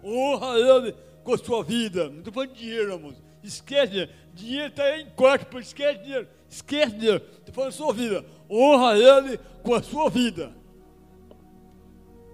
honra 0.02 0.54
a 0.54 0.60
Ele 0.60 0.96
com 1.22 1.38
sua 1.38 1.62
vida. 1.62 2.10
Não 2.10 2.20
estou 2.20 2.34
falando 2.34 2.54
de 2.54 2.60
dinheiro, 2.62 2.94
irmãos. 2.94 3.22
Esquece 3.44 3.92
dinheiro. 3.92 4.12
Dinheiro 4.34 4.68
está 4.70 4.98
em 4.98 5.10
corte, 5.10 5.58
esquece 5.58 6.00
dinheiro. 6.00 6.30
Esquece 6.50 6.96
dinheiro. 6.96 7.26
Estou 7.40 7.54
falando 7.54 7.72
da 7.72 7.78
sua 7.78 7.94
vida. 7.94 8.26
Honra 8.50 8.92
a 8.92 8.98
Ele 8.98 9.38
com 9.62 9.74
a 9.74 9.84
sua 9.84 10.10
vida. 10.10 10.56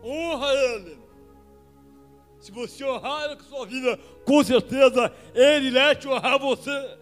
Honra 0.04 0.46
a 0.46 0.54
Ele. 0.54 1.00
Se 2.40 2.52
você 2.52 2.86
honrar 2.86 3.26
Ele 3.26 3.36
com 3.38 3.44
sua 3.44 3.66
vida, 3.66 3.98
com 4.24 4.44
certeza 4.44 5.12
Ele 5.34 5.70
irá 5.70 5.96
te 5.96 6.08
honrar 6.08 6.38
você. 6.38 6.98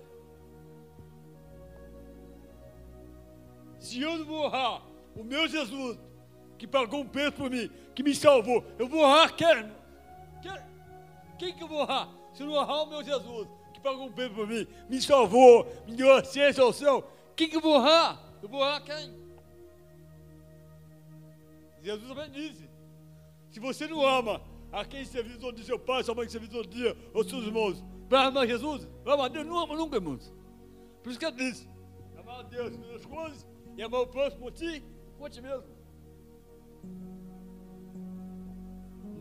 Se 3.77 4.01
eu 4.01 4.19
não 4.19 4.25
vou 4.25 4.45
honrar 4.45 4.83
o 5.17 5.23
meu 5.23 5.49
Jesus, 5.49 5.99
que 6.57 6.65
pagou 6.65 7.01
um 7.01 7.07
preço 7.07 7.33
por 7.33 7.49
mim, 7.49 7.69
que 7.95 8.03
me 8.03 8.15
salvou, 8.15 8.65
eu 8.77 8.87
vou 8.87 9.01
honrar 9.01 9.35
quem? 9.35 9.71
Quem, 11.37 11.55
que 11.55 11.63
eu 11.63 11.67
vou 11.67 11.81
honrar? 11.81 12.07
Se 12.33 12.43
não 12.43 12.53
honrar 12.53 12.83
o 12.83 12.85
meu 12.85 13.03
Jesus, 13.03 13.47
que 13.73 13.79
pagou 13.79 14.05
um 14.05 14.11
preço 14.11 14.35
por 14.35 14.47
mim, 14.47 14.67
me 14.87 15.01
salvou, 15.01 15.65
me 15.87 15.95
deu 15.95 16.13
acesso 16.15 16.61
ao 16.61 16.71
céu, 16.71 17.03
quem 17.35 17.49
que 17.49 17.55
eu 17.55 17.61
vou 17.61 17.77
honrar? 17.77 18.21
Eu 18.43 18.47
vou 18.47 18.61
honrar 18.61 18.83
quem? 18.83 19.19
Jesus 21.81 22.07
também 22.07 22.29
disse: 22.29 22.69
se 23.49 23.59
você 23.59 23.87
não 23.87 24.05
ama 24.05 24.41
a 24.71 24.85
quem 24.85 25.03
serviu 25.03 25.39
todo 25.39 25.55
dia, 25.55 25.65
seu 25.65 25.79
pai, 25.79 26.03
sua 26.03 26.15
mãe 26.15 26.25
que 26.25 26.31
serviu 26.31 26.49
todo 26.49 26.69
dia, 26.69 26.95
ou 27.13 27.23
seus 27.23 27.43
irmãos, 27.43 27.83
vai 28.07 28.25
amar 28.25 28.47
Jesus? 28.47 28.87
Vai 29.03 29.15
amar 29.15 29.29
Deus? 29.29 29.45
Não 29.45 29.57
ama 29.57 29.75
nunca, 29.75 29.95
irmãos. 29.97 30.31
Por 31.01 31.09
isso 31.09 31.19
que 31.19 31.25
ele 31.25 31.37
disse: 31.37 31.67
amar 32.17 32.41
a 32.41 32.43
Deus 32.43 32.75
com 32.77 32.95
as 32.95 33.05
coisas 33.05 33.47
e 33.75 33.81
amar 33.81 34.01
o 34.01 34.07
próximo 34.07 34.43
por 34.43 34.51
ti, 34.51 34.83
por 35.17 35.29
ti 35.29 35.41
mesmo. 35.41 35.80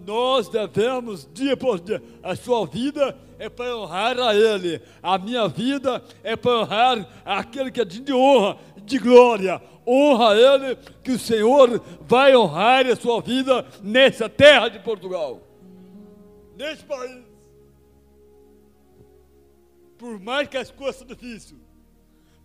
Nós 0.06 0.48
devemos, 0.48 1.28
dia 1.32 1.56
por 1.56 1.80
dia, 1.80 2.02
a 2.22 2.34
sua 2.34 2.66
vida 2.66 3.16
é 3.38 3.48
para 3.48 3.76
honrar 3.76 4.18
a 4.18 4.34
Ele, 4.34 4.80
a 5.02 5.18
minha 5.18 5.48
vida 5.48 6.02
é 6.22 6.36
para 6.36 6.60
honrar 6.60 7.22
aquele 7.24 7.70
que 7.70 7.80
é 7.80 7.84
de 7.84 8.12
honra, 8.12 8.58
de 8.84 8.98
glória. 8.98 9.60
Honra 9.86 10.32
a 10.32 10.36
Ele, 10.36 10.76
que 11.02 11.12
o 11.12 11.18
Senhor 11.18 11.82
vai 12.02 12.36
honrar 12.36 12.86
a 12.86 12.96
sua 12.96 13.20
vida 13.20 13.66
nessa 13.82 14.28
terra 14.28 14.68
de 14.68 14.78
Portugal, 14.80 15.40
nesse 16.56 16.84
país. 16.84 17.24
Por 19.98 20.18
mais 20.18 20.48
que 20.48 20.56
as 20.56 20.70
coisas 20.70 20.96
sejam 20.96 21.14
difíceis, 21.14 21.60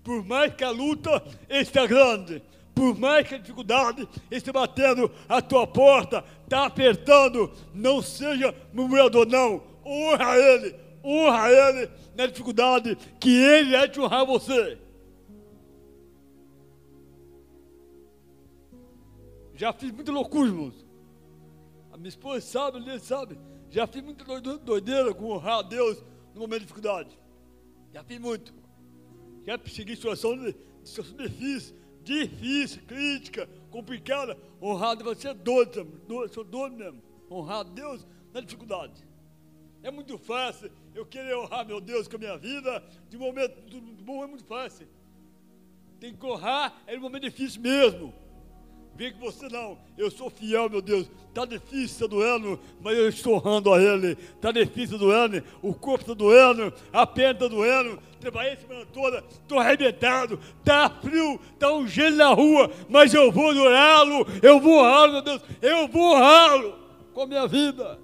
por 0.04 0.24
mais 0.24 0.54
que 0.54 0.64
a 0.64 0.70
luta 0.70 1.24
esteja 1.50 1.88
grande, 1.88 2.44
por 2.76 3.00
mais 3.00 3.26
que 3.26 3.36
a 3.36 3.38
dificuldade 3.38 4.08
esteja 4.30 4.52
batendo 4.52 5.10
a 5.30 5.42
tua 5.42 5.66
porta, 5.66 6.24
está 6.44 6.66
apertando, 6.66 7.50
não 7.74 8.02
seja 8.02 8.54
murmurador, 8.74 9.26
não. 9.26 9.64
Honra 9.86 10.38
Ele, 10.38 10.76
honra 11.04 11.50
Ele 11.50 11.90
na 12.16 12.26
dificuldade, 12.26 12.98
que 13.20 13.30
Ele 13.30 13.72
vai 13.72 13.88
te 13.88 14.00
honrar 14.00 14.26
você. 14.26 14.78
Já 19.54 19.72
fiz 19.72 19.90
muita 19.92 20.12
loucura, 20.12 20.50
irmãos. 20.50 20.86
A 21.94 21.98
minha 21.98 22.10
esposa 22.10 22.42
sabe, 22.42 22.78
ele 22.78 23.00
sabe. 23.00 23.40
Já 23.70 23.88
fiz 23.88 24.04
muita 24.04 24.26
doideira 24.58 25.14
com 25.14 25.32
honrar 25.32 25.60
a 25.60 25.62
Deus 25.62 26.04
no 26.34 26.42
momento 26.42 26.60
de 26.60 26.66
dificuldade. 26.66 27.18
Já 27.94 28.04
fiz 28.04 28.20
muito. 28.20 28.54
Já 29.46 29.58
segui 29.66 29.96
situação, 29.96 30.38
de, 30.38 30.54
situação 30.84 31.16
difícil, 31.16 31.74
difícil, 32.06 32.82
crítica, 32.88 33.50
complicada. 33.70 34.38
Honrar 34.62 34.96
Deus, 34.96 35.18
você 35.18 35.30
é 35.30 35.34
doido, 35.34 35.84
doido, 36.08 36.34
sou 36.34 36.44
doido 36.44 36.78
mesmo. 36.78 37.02
Honrar 37.30 37.66
Deus 37.66 38.06
na 38.34 38.40
dificuldade. 38.40 39.06
É 39.84 39.92
muito 39.92 40.18
fácil 40.18 40.72
eu 40.94 41.06
querer 41.06 41.36
honrar 41.36 41.66
meu 41.66 41.82
Deus 41.82 42.08
com 42.08 42.16
a 42.16 42.20
minha 42.20 42.38
vida, 42.38 42.84
de 43.10 43.18
momento 43.18 43.56
bom 44.02 44.24
é 44.24 44.28
muito 44.28 44.46
fácil. 44.46 44.88
Tem 46.00 46.16
que 46.16 46.26
honrar, 46.26 46.82
é 46.88 46.98
um 46.98 47.02
momento 47.02 47.24
difícil 47.24 47.62
mesmo. 47.62 48.14
Vê 48.96 49.12
que 49.12 49.20
você 49.20 49.50
não, 49.50 49.78
eu 49.98 50.10
sou 50.10 50.30
fiel, 50.30 50.70
meu 50.70 50.82
Deus. 50.82 51.10
Está 51.28 51.44
difícil, 51.44 51.84
está 51.84 52.08
doendo, 52.08 52.58
mas 52.80 52.98
eu 52.98 53.10
estou 53.10 53.36
honrando 53.36 53.74
a 53.74 53.82
Ele. 53.82 54.14
Está 54.14 54.54
difícil, 54.54 54.98
doendo, 54.98 55.44
o 55.62 55.74
corpo 55.74 56.04
está 56.04 56.14
doendo, 56.14 56.74
a 56.94 57.06
perna 57.06 57.34
está 57.34 57.48
doendo. 57.48 58.00
Trabalhei 58.22 58.54
a 58.54 58.58
semana 58.58 58.86
toda, 58.94 59.22
estou 59.30 59.60
arrebentado, 59.60 60.40
está 60.60 60.90
frio, 60.90 61.40
está 61.54 61.74
um 61.74 61.86
gelo 61.86 62.16
na 62.16 62.30
rua, 62.30 62.72
mas 62.88 63.14
eu 63.14 63.32
vou 63.34 63.50
adorá-lo, 63.50 64.26
eu 64.42 64.62
vou 64.62 64.80
honrá-lo, 64.80 65.12
meu 65.12 65.22
Deus, 65.22 65.42
eu 65.62 65.88
vou 65.90 66.16
honrá-lo 66.16 66.80
com 67.14 67.22
a 67.22 67.28
minha 67.28 67.48
vida. 67.48 68.00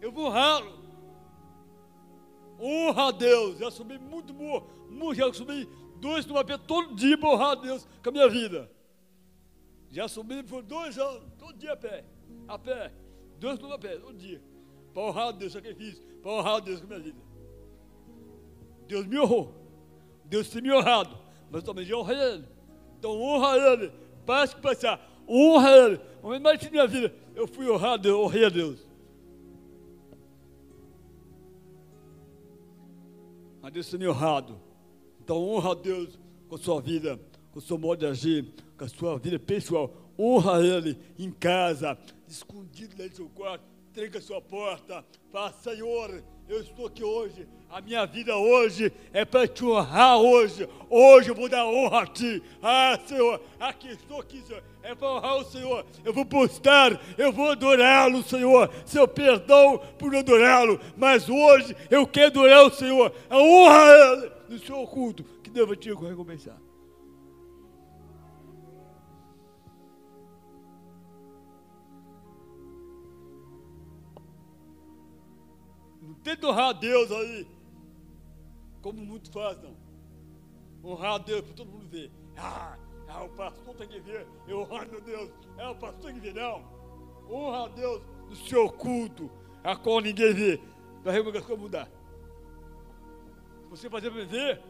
Eu 0.00 0.12
vou 0.12 0.26
honrá-lo. 0.26 0.72
Honra 2.60 3.08
a 3.08 3.10
Deus. 3.10 3.58
Já 3.58 3.72
subi 3.72 3.98
muito 3.98 4.32
morro, 4.32 5.14
já 5.14 5.32
subi 5.32 5.68
dois 5.96 6.24
numa 6.26 6.44
pé 6.44 6.56
todo 6.56 6.94
dia 6.94 7.18
para 7.18 7.28
honrar 7.28 7.50
a 7.50 7.54
Deus 7.56 7.88
com 8.02 8.10
a 8.10 8.12
minha 8.12 8.28
vida. 8.28 8.70
Já 9.92 10.08
subi 10.08 10.42
por 10.42 10.62
dois 10.62 10.98
anos, 10.98 11.22
todo 11.38 11.52
dia 11.58 11.74
a 11.74 11.76
pé. 11.76 12.02
A 12.48 12.58
pé. 12.58 12.90
Dois 13.38 13.58
quilômetros 13.58 13.90
a 13.90 13.94
pé, 13.94 14.00
todo 14.00 14.16
dia. 14.16 14.42
Para 14.94 15.02
honrar 15.02 15.32
Deus, 15.34 15.52
sacrifício. 15.52 16.02
Para 16.22 16.32
honrar 16.32 16.60
Deus 16.62 16.80
com 16.80 16.86
a 16.86 16.88
minha 16.88 17.00
vida. 17.00 17.20
Deus 18.88 19.06
me 19.06 19.20
honrou. 19.20 19.54
Deus 20.24 20.48
tem 20.48 20.62
me 20.62 20.72
honrado. 20.72 21.18
Mas 21.50 21.62
também 21.62 21.84
já 21.84 21.94
honrei 21.94 22.18
Ele. 22.18 22.44
Então 22.98 23.20
honra 23.20 23.58
Ele. 23.58 23.92
Passa 24.24 24.56
que 24.56 24.62
passar. 24.62 25.22
Honra 25.28 25.70
Ele. 25.70 26.00
O 26.22 26.26
momento 26.26 26.42
mais 26.42 26.60
da 26.60 26.70
minha 26.70 26.86
vida, 26.86 27.14
eu 27.34 27.46
fui 27.46 27.70
honrado, 27.70 28.08
eu 28.08 28.22
honrei 28.22 28.46
a 28.46 28.48
Deus. 28.48 28.86
Mas 33.60 33.72
Deus 33.72 33.90
tem 33.90 34.00
me 34.00 34.08
honrado. 34.08 34.58
Então 35.20 35.36
honra 35.36 35.72
a 35.72 35.74
Deus 35.74 36.18
com 36.48 36.56
sua 36.56 36.80
vida, 36.80 37.20
com 37.52 37.58
o 37.58 37.62
seu 37.62 37.76
modo 37.76 37.98
de 37.98 38.06
agir 38.06 38.54
com 38.82 38.84
a 38.84 38.88
sua 38.88 39.18
vida 39.18 39.38
pessoal. 39.38 39.92
Honra 40.18 40.60
Ele 40.60 40.98
em 41.18 41.30
casa, 41.30 41.96
escondido 42.26 42.96
lá 42.98 43.06
no 43.06 43.14
seu 43.14 43.28
quarto. 43.28 43.64
entrega 43.90 44.18
a 44.18 44.22
sua 44.22 44.40
porta, 44.40 45.04
fala, 45.30 45.52
Senhor, 45.52 46.22
eu 46.48 46.60
estou 46.60 46.86
aqui 46.86 47.04
hoje, 47.04 47.46
a 47.70 47.80
minha 47.80 48.06
vida 48.06 48.34
hoje 48.36 48.90
é 49.12 49.24
para 49.24 49.46
te 49.46 49.64
honrar 49.64 50.18
hoje, 50.18 50.66
hoje 50.88 51.30
eu 51.30 51.34
vou 51.34 51.48
dar 51.48 51.66
honra 51.66 52.02
a 52.02 52.06
ti, 52.06 52.42
ah 52.62 52.98
Senhor, 53.06 53.40
aqui 53.60 53.88
estou 53.88 54.20
aqui 54.20 54.40
Senhor, 54.42 54.62
é 54.82 54.94
para 54.94 55.08
honrar 55.08 55.36
o 55.36 55.44
Senhor, 55.44 55.84
eu 56.04 56.12
vou 56.12 56.24
postar, 56.24 56.98
eu 57.18 57.32
vou 57.32 57.50
adorá-lo 57.50 58.22
Senhor, 58.22 58.70
seu 58.86 59.06
perdão 59.06 59.78
por 59.98 60.14
adorá-lo, 60.16 60.80
mas 60.96 61.28
hoje 61.28 61.76
eu 61.90 62.06
quero 62.06 62.28
adorar 62.28 62.64
o 62.64 62.70
Senhor, 62.70 63.14
a 63.28 63.38
honra 63.38 63.82
Ele, 63.88 64.32
no 64.48 64.58
seu 64.58 64.86
culto, 64.86 65.22
que 65.42 65.50
Deus 65.50 65.68
vai 65.68 65.76
te 65.76 65.92
recompensar. 65.92 66.71
Tenta 76.22 76.46
honrar 76.46 76.68
a 76.68 76.72
Deus 76.72 77.10
aí. 77.10 77.46
Como 78.80 79.04
muito 79.04 79.30
faz, 79.30 79.60
não. 79.62 79.76
Honrar 80.84 81.14
a 81.14 81.18
Deus 81.18 81.42
para 81.42 81.54
todo 81.54 81.70
mundo 81.70 81.88
ver. 81.88 82.10
Ah, 82.36 82.76
ah, 83.08 83.24
o 83.24 83.28
pastor 83.30 83.74
tem 83.74 83.88
que 83.88 84.00
ver. 84.00 84.26
Eu 84.46 84.60
honro 84.60 84.88
meu 84.90 85.00
Deus. 85.00 85.30
É, 85.58 85.68
o 85.68 85.74
pastor 85.74 86.10
tem 86.10 86.14
que 86.14 86.20
ver, 86.20 86.34
não. 86.34 86.64
Honra 87.30 87.66
a 87.66 87.68
Deus 87.68 88.02
no 88.28 88.36
seu 88.36 88.70
culto, 88.70 89.30
a 89.62 89.76
qual 89.76 90.00
ninguém 90.00 90.32
vê. 90.32 90.60
Para 91.02 91.18
a 91.18 91.22
coisas 91.22 91.58
mudar. 91.58 91.88
Se 93.64 93.68
você 93.70 93.90
fazer 93.90 94.10
para 94.10 94.24
ver, 94.24 94.62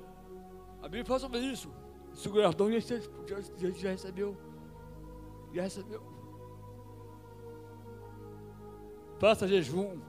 a 0.80 0.84
Bíblia 0.84 1.04
fala 1.04 1.20
sobre 1.20 1.40
isso. 1.40 1.70
Esse 2.12 2.28
guardão 2.28 2.70
já, 2.72 2.78
já, 2.78 3.70
já 3.70 3.90
recebeu. 3.90 4.36
Já 5.52 5.62
recebeu. 5.62 6.02
Faça 9.18 9.46
jejum 9.46 10.00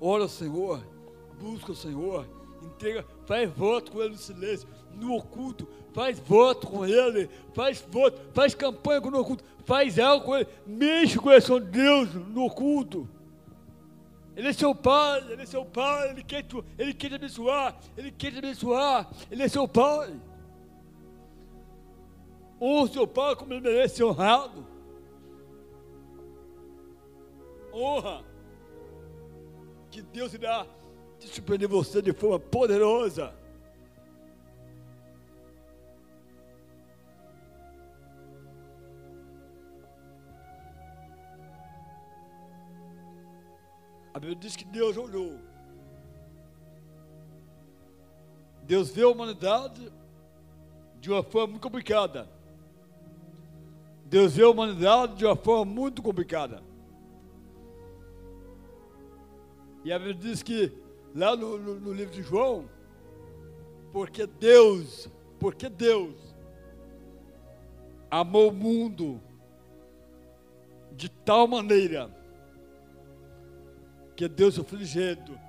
ora 0.00 0.24
ao 0.24 0.28
Senhor, 0.28 0.84
busca 1.40 1.72
o 1.72 1.76
Senhor, 1.76 2.26
entrega, 2.62 3.04
faz 3.26 3.50
voto 3.50 3.92
com 3.92 4.00
Ele 4.00 4.10
no 4.10 4.18
silêncio, 4.18 4.68
no 4.94 5.14
oculto, 5.14 5.68
faz 5.92 6.18
voto 6.18 6.66
com 6.66 6.84
Ele, 6.84 7.28
faz 7.54 7.84
voto, 7.90 8.20
faz 8.32 8.54
campanha 8.54 9.00
com 9.00 9.08
o 9.08 9.20
oculto, 9.20 9.44
faz 9.64 9.98
algo 9.98 10.26
com 10.26 10.36
Ele, 10.36 10.48
mexe 10.66 11.14
com 11.14 11.20
o 11.20 11.24
coração 11.24 11.60
de 11.60 11.66
Deus 11.66 12.14
no 12.14 12.44
oculto. 12.44 13.08
Ele 14.36 14.48
é 14.48 14.52
seu 14.52 14.72
pai, 14.72 15.32
ele 15.32 15.42
é 15.42 15.46
seu 15.46 15.64
pai, 15.64 16.10
ele 16.10 16.22
quer, 16.22 16.44
te, 16.44 16.62
ele 16.78 16.94
quer 16.94 17.08
te 17.08 17.14
abençoar, 17.16 17.76
ele 17.96 18.12
quer 18.12 18.30
te 18.30 18.38
abençoar, 18.38 19.10
ele 19.32 19.42
é 19.42 19.48
seu 19.48 19.66
pai. 19.66 20.14
Honra 22.60 22.92
seu 22.92 23.06
pai 23.06 23.34
como 23.34 23.52
ele 23.52 23.60
merece 23.60 23.96
ser 23.96 24.04
honrado. 24.04 24.64
Honra 27.72 28.24
que 29.90 30.02
Deus 30.02 30.34
irá 30.34 30.66
surpreender 31.20 31.68
você 31.68 32.00
de 32.00 32.12
forma 32.12 32.38
poderosa. 32.38 33.34
A 44.14 44.20
Bíblia 44.20 44.36
diz 44.36 44.56
que 44.56 44.64
Deus 44.64 44.96
olhou. 44.96 45.38
Deus 48.64 48.90
vê 48.90 49.02
a 49.02 49.08
humanidade 49.08 49.92
de 51.00 51.10
uma 51.10 51.22
forma 51.22 51.48
muito 51.48 51.62
complicada. 51.62 52.28
Deus 54.06 54.34
vê 54.34 54.42
a 54.42 54.48
humanidade 54.48 55.16
de 55.16 55.24
uma 55.24 55.36
forma 55.36 55.64
muito 55.64 56.02
complicada. 56.02 56.67
E 59.88 59.92
a 59.92 59.98
Bíblia 59.98 60.16
diz 60.16 60.42
que, 60.42 60.70
lá 61.14 61.34
no, 61.34 61.56
no, 61.56 61.80
no 61.80 61.92
livro 61.94 62.12
de 62.12 62.22
João, 62.22 62.68
porque 63.90 64.26
Deus, 64.26 65.08
porque 65.40 65.66
Deus 65.66 66.14
amou 68.10 68.50
o 68.50 68.52
mundo 68.52 69.18
de 70.92 71.08
tal 71.08 71.48
maneira 71.48 72.14
que 74.14 74.28
Deus 74.28 74.58
o 74.58 74.64
frigendo 74.64 75.40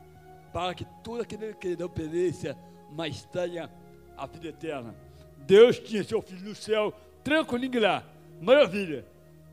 para 0.54 0.74
que 0.74 0.86
todo 1.04 1.22
aquele 1.22 1.54
que 1.56 1.76
não 1.76 1.90
pereça, 1.90 2.58
mas 2.94 3.26
tenha 3.26 3.70
a 4.16 4.26
vida 4.26 4.48
eterna. 4.48 4.96
Deus 5.40 5.80
tinha 5.80 6.02
seu 6.02 6.22
filho 6.22 6.48
no 6.48 6.56
céu, 6.56 6.94
tranquilinho 7.26 7.82
lá, 7.82 8.08
maravilha. 8.40 9.06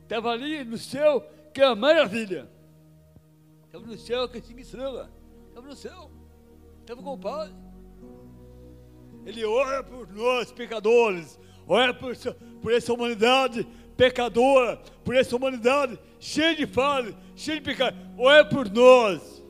Estava 0.05 0.31
ali 0.31 0.63
no 0.63 0.79
céu, 0.79 1.29
que 1.53 1.61
é 1.61 1.75
maravilha. 1.75 2.55
Estava 3.77 3.93
no 3.93 3.99
céu 3.99 4.27
com 4.27 4.43
cinco 4.43 4.61
estrelas. 4.61 5.09
Estava 5.49 5.67
no 5.67 5.77
céu. 5.77 6.11
Estava 6.81 7.03
com 7.03 7.13
o 7.13 7.19
Pai. 7.19 7.55
Ele 9.27 9.45
ora 9.45 9.85
por 9.85 10.11
nós, 10.15 10.51
pecadores. 10.51 11.39
Ora 11.69 11.93
por, 11.93 12.17
por 12.63 12.73
essa 12.73 12.95
humanidade 12.95 13.69
pecadora. 13.95 14.79
Por 15.05 15.15
essa 15.15 15.37
humanidade 15.37 15.99
cheia 16.19 16.57
de 16.57 16.67
falhas, 16.67 17.15
cheia 17.35 17.59
de 17.59 17.65
pecado. 17.65 17.97
Ora 18.17 18.47
por 18.47 18.71
nós. 18.71 19.45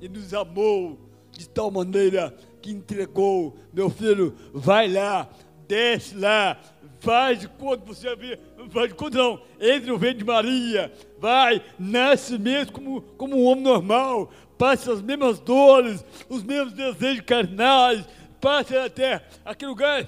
E 0.00 0.08
nos 0.08 0.32
amou 0.32 0.96
de 1.32 1.48
tal 1.48 1.72
maneira 1.72 2.36
que 2.60 2.70
entregou, 2.70 3.56
meu 3.72 3.90
filho, 3.90 4.36
vai 4.52 4.86
lá, 4.86 5.28
desce 5.66 6.16
lá, 6.16 6.58
faz 7.00 7.40
de 7.40 7.48
conta 7.48 7.84
você 7.84 8.14
vê, 8.14 8.38
faz 8.70 8.88
de 8.88 8.94
conta 8.94 9.18
não, 9.18 9.42
entre 9.60 9.90
no 9.90 9.98
ventre 9.98 10.18
de 10.18 10.24
Maria, 10.24 10.92
vai, 11.18 11.64
nasce 11.78 12.38
mesmo 12.38 12.72
como, 12.72 13.02
como 13.02 13.36
um 13.36 13.44
homem 13.44 13.64
normal, 13.64 14.30
passa 14.56 14.92
as 14.92 15.02
mesmas 15.02 15.40
dores, 15.40 16.04
os 16.28 16.42
mesmos 16.42 16.72
desejos 16.72 17.24
carnais, 17.24 18.06
passa 18.40 18.84
até 18.84 19.24
aquele 19.44 19.70
lugar, 19.70 20.06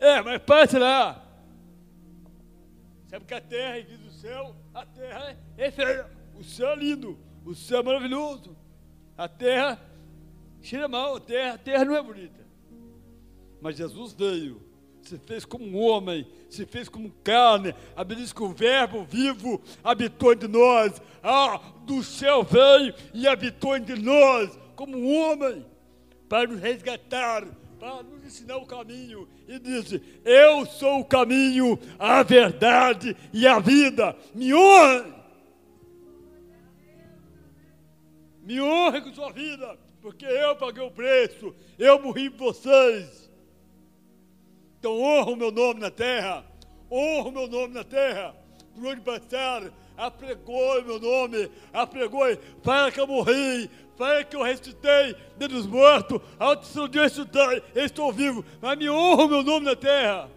é, 0.00 0.22
mas 0.22 0.42
passa 0.42 0.78
lá. 0.78 1.22
Sabe 3.08 3.24
que 3.24 3.34
a 3.34 3.40
terra, 3.40 3.82
diz 3.82 4.00
o 4.06 4.10
céu, 4.10 4.56
a 4.74 4.84
terra 4.84 5.36
é 5.56 5.70
feia, 5.70 6.10
o 6.34 6.44
céu 6.44 6.70
é 6.70 6.76
lindo, 6.76 7.18
o 7.44 7.54
céu 7.54 7.80
é 7.80 7.82
maravilhoso, 7.82 8.56
a 9.16 9.28
terra 9.28 9.80
cheira 10.60 10.88
mal, 10.88 11.16
a 11.16 11.20
terra, 11.20 11.54
a 11.54 11.58
terra 11.58 11.84
não 11.84 11.96
é 11.96 12.02
bonita. 12.02 12.46
Mas 13.60 13.76
Jesus 13.76 14.12
veio 14.12 14.65
se 15.06 15.18
fez 15.18 15.44
como 15.44 15.78
homem, 15.78 16.26
se 16.50 16.66
fez 16.66 16.88
como 16.88 17.10
carne. 17.22 17.74
A 17.94 18.02
Bíblia 18.02 18.24
diz 18.24 18.32
que 18.32 18.42
o 18.42 18.52
Verbo 18.52 19.04
vivo 19.04 19.60
habitou 19.82 20.32
entre 20.32 20.48
nós. 20.48 21.00
Ah, 21.22 21.60
do 21.84 22.02
céu 22.02 22.42
veio 22.42 22.92
e 23.14 23.26
habitou 23.28 23.76
entre 23.76 23.96
nós, 23.96 24.58
como 24.74 25.08
homem, 25.08 25.64
para 26.28 26.48
nos 26.48 26.60
resgatar, 26.60 27.46
para 27.78 28.02
nos 28.02 28.24
ensinar 28.24 28.56
o 28.56 28.66
caminho. 28.66 29.28
E 29.46 29.58
disse: 29.58 30.02
Eu 30.24 30.66
sou 30.66 31.00
o 31.00 31.04
caminho, 31.04 31.78
a 31.98 32.22
verdade 32.22 33.16
e 33.32 33.46
a 33.46 33.60
vida. 33.60 34.16
Me 34.34 34.52
honre. 34.52 35.14
Me 38.42 38.60
honre 38.60 39.00
com 39.00 39.12
sua 39.12 39.32
vida, 39.32 39.76
porque 40.00 40.24
eu 40.24 40.54
paguei 40.54 40.82
o 40.82 40.90
preço, 40.90 41.52
eu 41.78 42.00
morri 42.00 42.30
por 42.30 42.54
vocês. 42.54 43.25
Então 44.86 45.00
honra 45.00 45.32
o 45.32 45.36
meu 45.36 45.50
nome 45.50 45.80
na 45.80 45.90
terra, 45.90 46.44
honra 46.88 47.28
o 47.28 47.32
meu 47.32 47.48
nome 47.48 47.74
na 47.74 47.82
terra, 47.82 48.36
por 48.72 48.86
onde 48.86 49.02
apregou 49.96 50.80
o 50.80 50.84
meu 50.84 51.00
nome, 51.00 51.50
apregou, 51.72 52.22
fala 52.62 52.92
que 52.92 53.00
eu 53.00 53.06
morri, 53.08 53.68
fala 53.96 54.22
que 54.22 54.36
eu 54.36 54.44
ressuscitei 54.44 55.16
dentre 55.36 55.56
os 55.56 55.66
mortos, 55.66 56.20
ao 56.38 56.54
dia 56.86 57.02
eu 57.74 57.84
estou 57.84 58.12
vivo, 58.12 58.44
mas 58.62 58.78
me 58.78 58.88
honra 58.88 59.24
o 59.24 59.28
meu 59.28 59.42
nome 59.42 59.66
na 59.66 59.74
terra. 59.74 60.30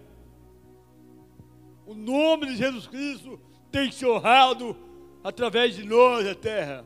O 1.86 1.94
nome 1.94 2.48
de 2.48 2.56
Jesus 2.56 2.88
Cristo 2.88 3.40
tem 3.72 3.92
ser 3.92 4.08
honrado 4.08 4.76
através 5.24 5.76
de 5.76 5.86
nós 5.86 6.26
na 6.26 6.34
terra. 6.34 6.84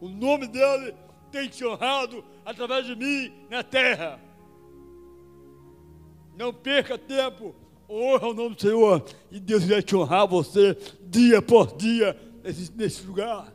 O 0.00 0.08
nome 0.08 0.48
dele 0.48 0.92
tem 1.30 1.52
ser 1.52 1.66
honrado 1.66 2.24
através 2.44 2.84
de 2.84 2.96
mim 2.96 3.32
na 3.48 3.62
terra. 3.62 4.26
Não 6.38 6.54
perca 6.54 6.96
tempo. 6.96 7.52
Honra 7.90 8.28
o 8.28 8.34
nome 8.34 8.54
do 8.54 8.60
Senhor. 8.60 9.04
E 9.28 9.40
Deus 9.40 9.64
vai 9.64 9.82
te 9.82 9.96
honrar 9.96 10.28
você 10.28 10.76
dia 11.02 11.42
por 11.42 11.76
dia 11.76 12.16
nesse, 12.44 12.70
nesse 12.76 13.04
lugar. 13.04 13.52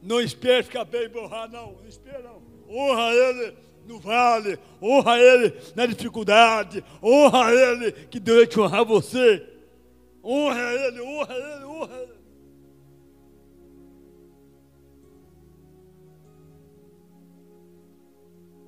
Não 0.00 0.20
espere 0.20 0.62
ficar 0.62 0.84
bem 0.84 1.10
honrar, 1.16 1.50
não. 1.50 1.72
Não 1.72 1.88
espere, 1.88 2.22
não. 2.22 2.40
Honra 2.70 3.12
Ele 3.12 3.56
no 3.88 3.98
vale. 3.98 4.56
Honra 4.80 5.18
Ele 5.18 5.52
na 5.74 5.84
dificuldade. 5.84 6.84
Honra 7.02 7.52
Ele 7.52 7.90
que 7.90 8.20
Deus 8.20 8.38
vai 8.38 8.46
te 8.46 8.60
honrar 8.60 8.84
você. 8.84 9.44
Honra 10.22 10.72
Ele, 10.74 11.00
honra 11.00 11.34
Ele, 11.34 11.64
honra 11.64 11.96
Ele. 11.96 12.18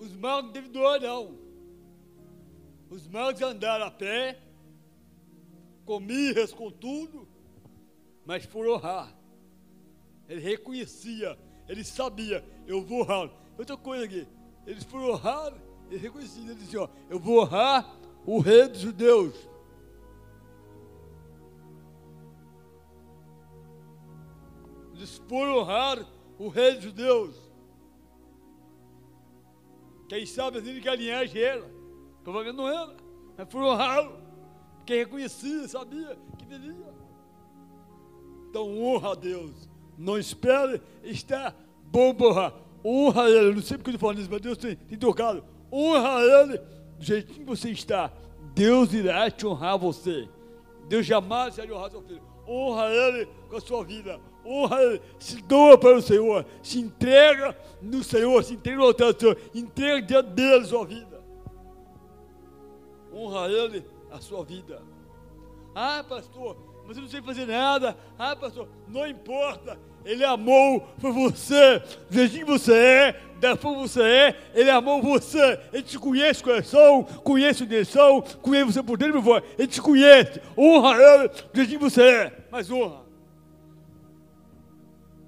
Os 0.00 0.16
maus 0.16 0.44
não 0.44 0.50
devem 0.50 0.72
doar, 0.72 1.00
não. 1.00 1.49
Os 2.90 3.06
magos 3.06 3.40
andaram 3.40 3.86
a 3.86 3.90
pé, 3.90 4.36
com 5.84 6.00
mirras, 6.00 6.52
com 6.52 6.72
tudo, 6.72 7.28
mas 8.26 8.44
por 8.44 8.66
honrar. 8.68 9.16
Ele 10.28 10.40
reconhecia, 10.40 11.38
ele 11.68 11.84
sabia, 11.84 12.44
eu 12.66 12.82
vou 12.82 13.02
honrar. 13.02 13.30
Outra 13.56 13.76
coisa 13.76 14.04
aqui, 14.04 14.26
eles 14.66 14.82
por 14.82 15.00
honrar, 15.00 15.56
eles 15.88 16.02
reconheciam, 16.02 16.46
ele 16.46 16.56
disse, 16.56 16.76
ó, 16.76 16.88
eu 17.08 17.20
vou 17.20 17.40
honrar 17.40 17.96
o 18.26 18.40
rei 18.40 18.66
dos 18.66 18.80
judeus. 18.80 19.34
Eles 24.94 25.18
por 25.20 25.48
honrar 25.48 26.04
o 26.38 26.48
rei 26.48 26.74
dos 26.74 26.82
judeus. 26.82 27.36
Quem 30.08 30.26
sabe 30.26 30.58
assim 30.58 30.74
de 30.74 30.80
que 30.80 30.88
a 30.88 30.96
linhagem 30.96 31.40
era. 31.40 31.79
Provavelmente 32.22 32.56
não 32.56 32.68
era, 32.68 32.94
mas 33.36 33.48
por 33.48 33.62
honrá-lo. 33.62 34.18
Porque 34.78 34.94
reconhecia, 34.94 35.68
sabia 35.68 36.18
que 36.38 36.44
viria. 36.44 36.94
Então 38.48 38.82
honra 38.82 39.12
a 39.12 39.14
Deus. 39.14 39.68
Não 39.96 40.18
espere 40.18 40.80
estar 41.04 41.54
bom. 41.84 42.14
Honra 42.84 43.28
Ele. 43.28 43.50
Eu 43.50 43.54
não 43.54 43.62
sei 43.62 43.76
porque 43.76 43.90
eu 43.90 43.94
estou 43.94 44.08
falando 44.08 44.20
isso, 44.20 44.30
mas 44.30 44.40
Deus 44.40 44.58
tem, 44.58 44.76
tem 44.76 44.98
tocado. 44.98 45.44
Honra 45.72 46.20
Ele 46.22 46.58
do 46.98 47.04
jeitinho 47.04 47.40
que 47.40 47.44
você 47.44 47.70
está. 47.70 48.10
Deus 48.54 48.92
irá 48.92 49.30
te 49.30 49.46
honrar 49.46 49.78
você. 49.78 50.28
Deus 50.88 51.06
jamais 51.06 51.56
irá 51.56 51.72
honrar 51.74 51.90
seu 51.90 52.02
filho. 52.02 52.22
Honra 52.48 52.86
Ele 52.90 53.28
com 53.48 53.56
a 53.56 53.60
sua 53.60 53.84
vida. 53.84 54.20
Honra 54.44 54.82
Ele. 54.82 55.00
Se 55.18 55.40
doa 55.42 55.78
para 55.78 55.96
o 55.96 56.02
Senhor. 56.02 56.44
Se 56.62 56.80
entrega 56.80 57.56
no 57.80 58.02
Senhor. 58.02 58.42
Se 58.42 58.54
entrega 58.54 58.78
no 58.78 58.86
altar 58.86 59.12
do 59.12 59.20
Senhor. 59.20 59.38
Entrega 59.54 60.02
diante 60.02 60.30
dele 60.30 60.64
a 60.64 60.64
sua 60.64 60.84
vida. 60.84 61.09
Honra 63.12 63.48
Ele 63.48 63.84
a 64.10 64.20
sua 64.20 64.44
vida. 64.44 64.82
Ah, 65.74 66.04
pastor, 66.08 66.56
mas 66.86 66.96
eu 66.96 67.02
não 67.02 67.10
sei 67.10 67.22
fazer 67.22 67.46
nada. 67.46 67.96
Ah, 68.18 68.34
pastor, 68.34 68.68
não 68.88 69.06
importa. 69.06 69.78
Ele 70.04 70.24
amou 70.24 70.80
por 71.00 71.12
você, 71.12 71.78
do 72.08 72.14
jeitinho 72.14 72.46
que 72.46 72.52
você 72.52 72.74
é, 72.74 73.20
da 73.38 73.54
forma 73.54 73.82
que 73.82 73.88
você 73.88 74.02
é, 74.02 74.50
Ele 74.54 74.70
amou 74.70 75.02
você. 75.02 75.60
Ele 75.72 75.82
te 75.82 75.98
conhece 75.98 76.42
coração, 76.42 77.04
conhece 77.04 77.66
direção, 77.66 78.22
conhece 78.42 78.72
você 78.72 78.82
por 78.82 78.96
dentro 78.96 79.18
e 79.18 79.22
por 79.22 79.24
fora. 79.24 79.44
Ele 79.58 79.68
te 79.68 79.80
conhece. 79.80 80.40
Honra 80.56 80.96
Ele 80.96 81.28
do 81.28 81.56
jeitinho 81.56 81.78
que 81.78 81.84
você 81.84 82.02
é, 82.02 82.46
mas 82.50 82.70
honra. 82.70 83.02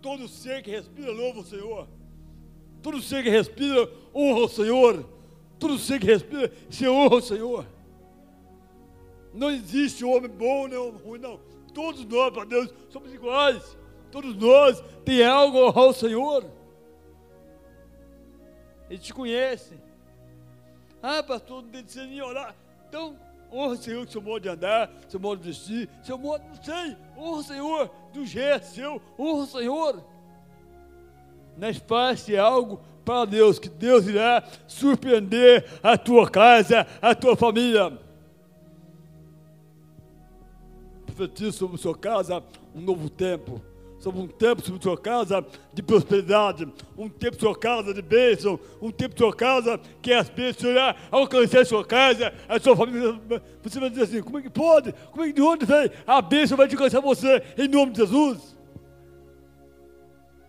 Todo 0.00 0.26
ser 0.26 0.62
que 0.62 0.70
respira 0.70 1.12
louva 1.12 1.40
o 1.40 1.44
Senhor. 1.44 1.86
Todo 2.82 3.00
ser 3.00 3.22
que 3.22 3.30
respira 3.30 3.88
honra 4.14 4.40
o 4.40 4.48
Senhor. 4.48 5.11
Todo 5.62 5.78
ser 5.78 6.00
que 6.00 6.06
respira 6.06 6.52
se 6.68 6.88
honra 6.88 7.14
o 7.14 7.20
Senhor. 7.20 7.64
Não 9.32 9.48
existe 9.48 10.04
homem 10.04 10.28
bom 10.28 10.66
nem 10.66 10.76
homem 10.76 11.00
ruim, 11.00 11.20
não. 11.20 11.38
Todos 11.72 12.04
nós, 12.04 12.34
para 12.34 12.44
Deus, 12.44 12.74
somos 12.90 13.14
iguais. 13.14 13.78
Todos 14.10 14.34
nós 14.34 14.82
tem 15.04 15.24
algo 15.24 15.58
ao 15.58 15.92
Senhor. 15.92 16.44
Ele 18.90 18.98
te 18.98 19.14
conhece. 19.14 19.78
Ah, 21.00 21.22
pastor, 21.22 21.62
não 21.62 21.70
tem 21.70 21.84
de 21.84 22.06
nem 22.06 22.20
orar. 22.20 22.56
Então, 22.88 23.16
honra 23.52 23.74
o 23.74 23.76
Senhor 23.76 24.04
com 24.04 24.10
seu 24.10 24.20
modo 24.20 24.40
de 24.40 24.48
andar, 24.48 24.92
seu 25.08 25.20
modo 25.20 25.40
de 25.40 25.46
vestir, 25.46 25.88
seu 26.02 26.18
modo, 26.18 26.42
não 26.44 26.60
sei. 26.60 26.96
Honra 27.16 27.38
o 27.38 27.42
Senhor 27.44 27.90
do 28.12 28.26
jeito 28.26 28.66
seu. 28.66 29.00
Honra 29.16 29.42
o 29.44 29.46
Senhor. 29.46 30.04
Mas 31.56 31.76
faça 31.76 32.36
algo 32.40 32.80
para 33.04 33.24
Deus, 33.24 33.58
que 33.58 33.68
Deus 33.68 34.06
irá 34.06 34.42
surpreender 34.66 35.64
a 35.82 35.96
tua 35.96 36.28
casa, 36.28 36.86
a 37.00 37.14
tua 37.14 37.36
família. 37.36 37.98
Profetizo 41.06 41.52
sobre 41.52 41.78
sua 41.78 41.96
casa 41.96 42.42
um 42.74 42.80
novo 42.80 43.10
tempo 43.10 43.60
sobre 44.02 44.20
um 44.20 44.26
tempo 44.26 44.60
sobre 44.62 44.82
sua 44.82 44.98
casa 44.98 45.46
de 45.72 45.80
prosperidade, 45.80 46.66
um 46.98 47.08
tempo 47.08 47.38
sua 47.38 47.56
casa 47.56 47.94
de 47.94 48.02
bênção, 48.02 48.58
um 48.80 48.90
tempo 48.90 49.16
sua 49.16 49.32
casa 49.32 49.80
que 50.02 50.12
as 50.12 50.28
bênçãos 50.28 50.72
irá 50.72 50.96
alcançar 51.08 51.64
sua 51.64 51.84
casa, 51.84 52.34
a 52.48 52.58
sua 52.58 52.76
família. 52.76 53.16
Você 53.62 53.78
vai 53.78 53.88
dizer 53.88 54.02
assim: 54.02 54.20
como 54.20 54.40
é 54.40 54.42
que 54.42 54.50
pode? 54.50 54.92
Como 55.12 55.22
é 55.22 55.28
que 55.28 55.34
de 55.34 55.40
onde 55.40 55.64
vem? 55.64 55.88
A 56.04 56.20
bênção 56.20 56.56
vai 56.56 56.68
alcançar 56.68 57.00
você 57.00 57.44
em 57.56 57.68
nome 57.68 57.92
de 57.92 57.98
Jesus. 57.98 58.56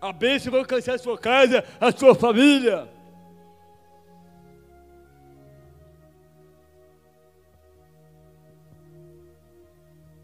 A 0.04 0.12
bênção 0.12 0.52
vai 0.52 0.60
alcançar 0.60 0.94
a 0.94 0.98
sua 0.98 1.16
casa, 1.16 1.64
a 1.80 1.90
sua 1.90 2.14
família. 2.14 2.88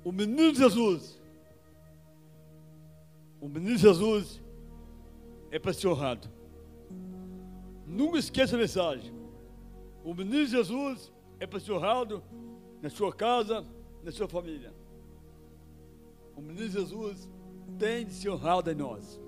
O 0.05 0.13
menino 0.13 0.55
Jesus 0.55 1.21
o 3.41 3.49
menino 3.49 3.79
Jesus 3.79 4.39
é 5.51 5.59
para 5.59 5.73
ser 5.73 5.89
honrado. 5.89 6.29
Nunca 7.87 8.19
esqueça 8.19 8.55
a 8.55 8.59
mensagem. 8.59 9.13
O 10.05 10.13
menino 10.13 10.45
Jesus 10.45 11.11
é 11.39 11.47
para 11.47 11.59
ser 11.59 11.73
honrado 11.73 12.23
na 12.83 12.91
sua 12.91 13.13
casa, 13.13 13.65
na 14.05 14.13
sua 14.13 14.29
família. 14.29 14.75
O 16.37 16.43
menino 16.43 16.69
Jesus 16.69 17.27
tem 17.79 18.05
de 18.05 18.13
ser 18.13 18.29
honrado 18.29 18.71
em 18.71 18.75
nós. 18.75 19.19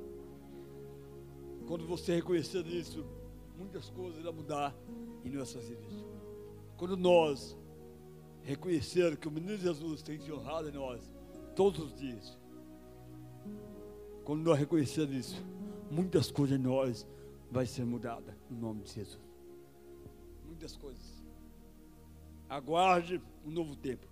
Quando 1.66 1.87
você 1.87 2.16
reconhecer 2.16 2.66
isso, 2.66 3.05
muitas 3.57 3.88
coisas 3.90 4.20
irão 4.20 4.33
mudar 4.33 4.75
em 5.25 5.31
nossas 5.31 5.68
vidas. 5.68 5.92
Quando 6.77 6.96
nós 6.96 7.57
reconhecer 8.42 9.16
que 9.16 9.29
o 9.29 9.31
menino 9.31 9.57
Jesus 9.57 10.03
tem 10.03 10.18
de 10.18 10.33
honrado 10.33 10.68
em 10.68 10.72
nós 10.72 11.01
todos 11.55 11.81
os 11.81 11.94
dias, 11.94 12.38
quando 14.25 14.42
nós 14.42 14.59
reconhecermos 14.59 15.16
isso, 15.16 15.42
muitas 15.90 16.31
coisas 16.31 16.59
em 16.59 16.62
nós 16.62 17.07
vai 17.51 17.66
ser 17.66 17.85
mudada 17.85 18.37
no 18.51 18.59
nome 18.59 18.83
de 18.83 18.92
Jesus. 18.92 19.20
Muitas 20.46 20.77
coisas. 20.77 21.22
Aguarde 22.48 23.20
um 23.44 23.51
novo 23.51 23.77
tempo. 23.77 24.07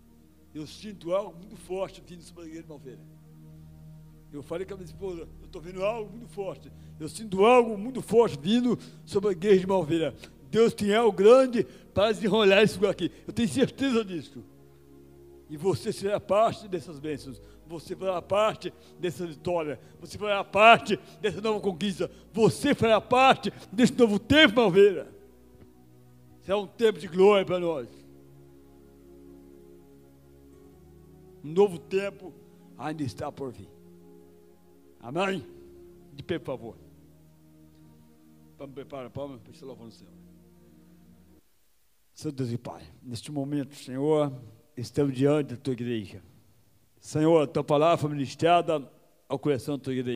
Eu 0.54 0.66
sinto 0.66 1.14
algo 1.14 1.36
muito 1.36 1.56
forte 1.56 2.00
vindo 2.00 2.22
sobre 2.22 2.42
a 2.42 2.46
igreja 2.46 2.62
de 2.62 2.68
Malveira. 2.68 3.00
Eu 4.32 4.42
falei 4.42 4.64
com 4.66 4.74
a 4.74 4.76
minha 4.76 4.86
esposa, 4.86 5.22
eu 5.40 5.46
estou 5.46 5.60
vendo 5.60 5.84
algo 5.84 6.10
muito 6.10 6.28
forte. 6.28 6.70
Eu 6.98 7.08
sinto 7.08 7.44
algo 7.44 7.76
muito 7.76 8.00
forte 8.00 8.38
vindo 8.40 8.78
sobre 9.04 9.30
a 9.30 9.32
igreja 9.32 9.60
de 9.60 9.66
Malveira. 9.66 10.14
Deus 10.50 10.72
tem 10.72 10.94
algo 10.94 11.12
grande 11.12 11.64
para 11.94 12.12
desenrolar 12.12 12.62
isso 12.62 12.84
aqui. 12.86 13.10
Eu 13.26 13.32
tenho 13.32 13.48
certeza 13.48 14.04
disso. 14.04 14.44
E 15.48 15.56
você 15.56 15.92
será 15.92 16.20
parte 16.20 16.68
dessas 16.68 17.00
bênçãos 17.00 17.40
você 17.70 17.94
fará 17.94 18.20
parte 18.20 18.72
dessa 18.98 19.24
vitória, 19.24 19.78
você 20.00 20.18
fará 20.18 20.42
parte 20.42 20.98
dessa 21.20 21.40
nova 21.40 21.60
conquista, 21.60 22.10
você 22.32 22.74
fará 22.74 23.00
parte 23.00 23.52
desse 23.70 23.96
novo 23.96 24.18
tempo, 24.18 24.56
Malveira. 24.56 25.06
Será 26.42 26.58
um 26.58 26.66
tempo 26.66 26.98
de 26.98 27.06
glória 27.06 27.46
para 27.46 27.60
nós. 27.60 27.88
Um 31.44 31.52
novo 31.52 31.78
tempo 31.78 32.34
ainda 32.76 33.04
está 33.04 33.30
por 33.30 33.52
vir. 33.52 33.68
Amém? 35.00 35.44
De 36.12 36.22
pé, 36.22 36.38
por 36.38 36.46
favor. 36.46 36.76
Vamos 38.58 38.74
preparar 38.74 39.06
a 39.06 39.10
palma 39.10 39.38
para 39.38 39.66
louvar 39.66 39.86
no 39.86 39.92
Senhor. 39.92 40.12
Senhor 42.12 42.32
Deus 42.32 42.52
e 42.52 42.58
Pai, 42.58 42.82
neste 43.02 43.32
momento, 43.32 43.74
Senhor, 43.74 44.30
estamos 44.76 45.14
diante 45.14 45.54
da 45.54 45.56
tua 45.56 45.72
igreja. 45.72 46.22
Senhor, 47.00 47.42
a 47.42 47.46
tua 47.46 47.64
palavra 47.64 47.96
foi 47.96 48.10
ministrada 48.10 48.86
ao 49.26 49.38
coração 49.38 49.78
da 49.78 49.84
tua 49.84 49.94
igreja. 49.94 50.04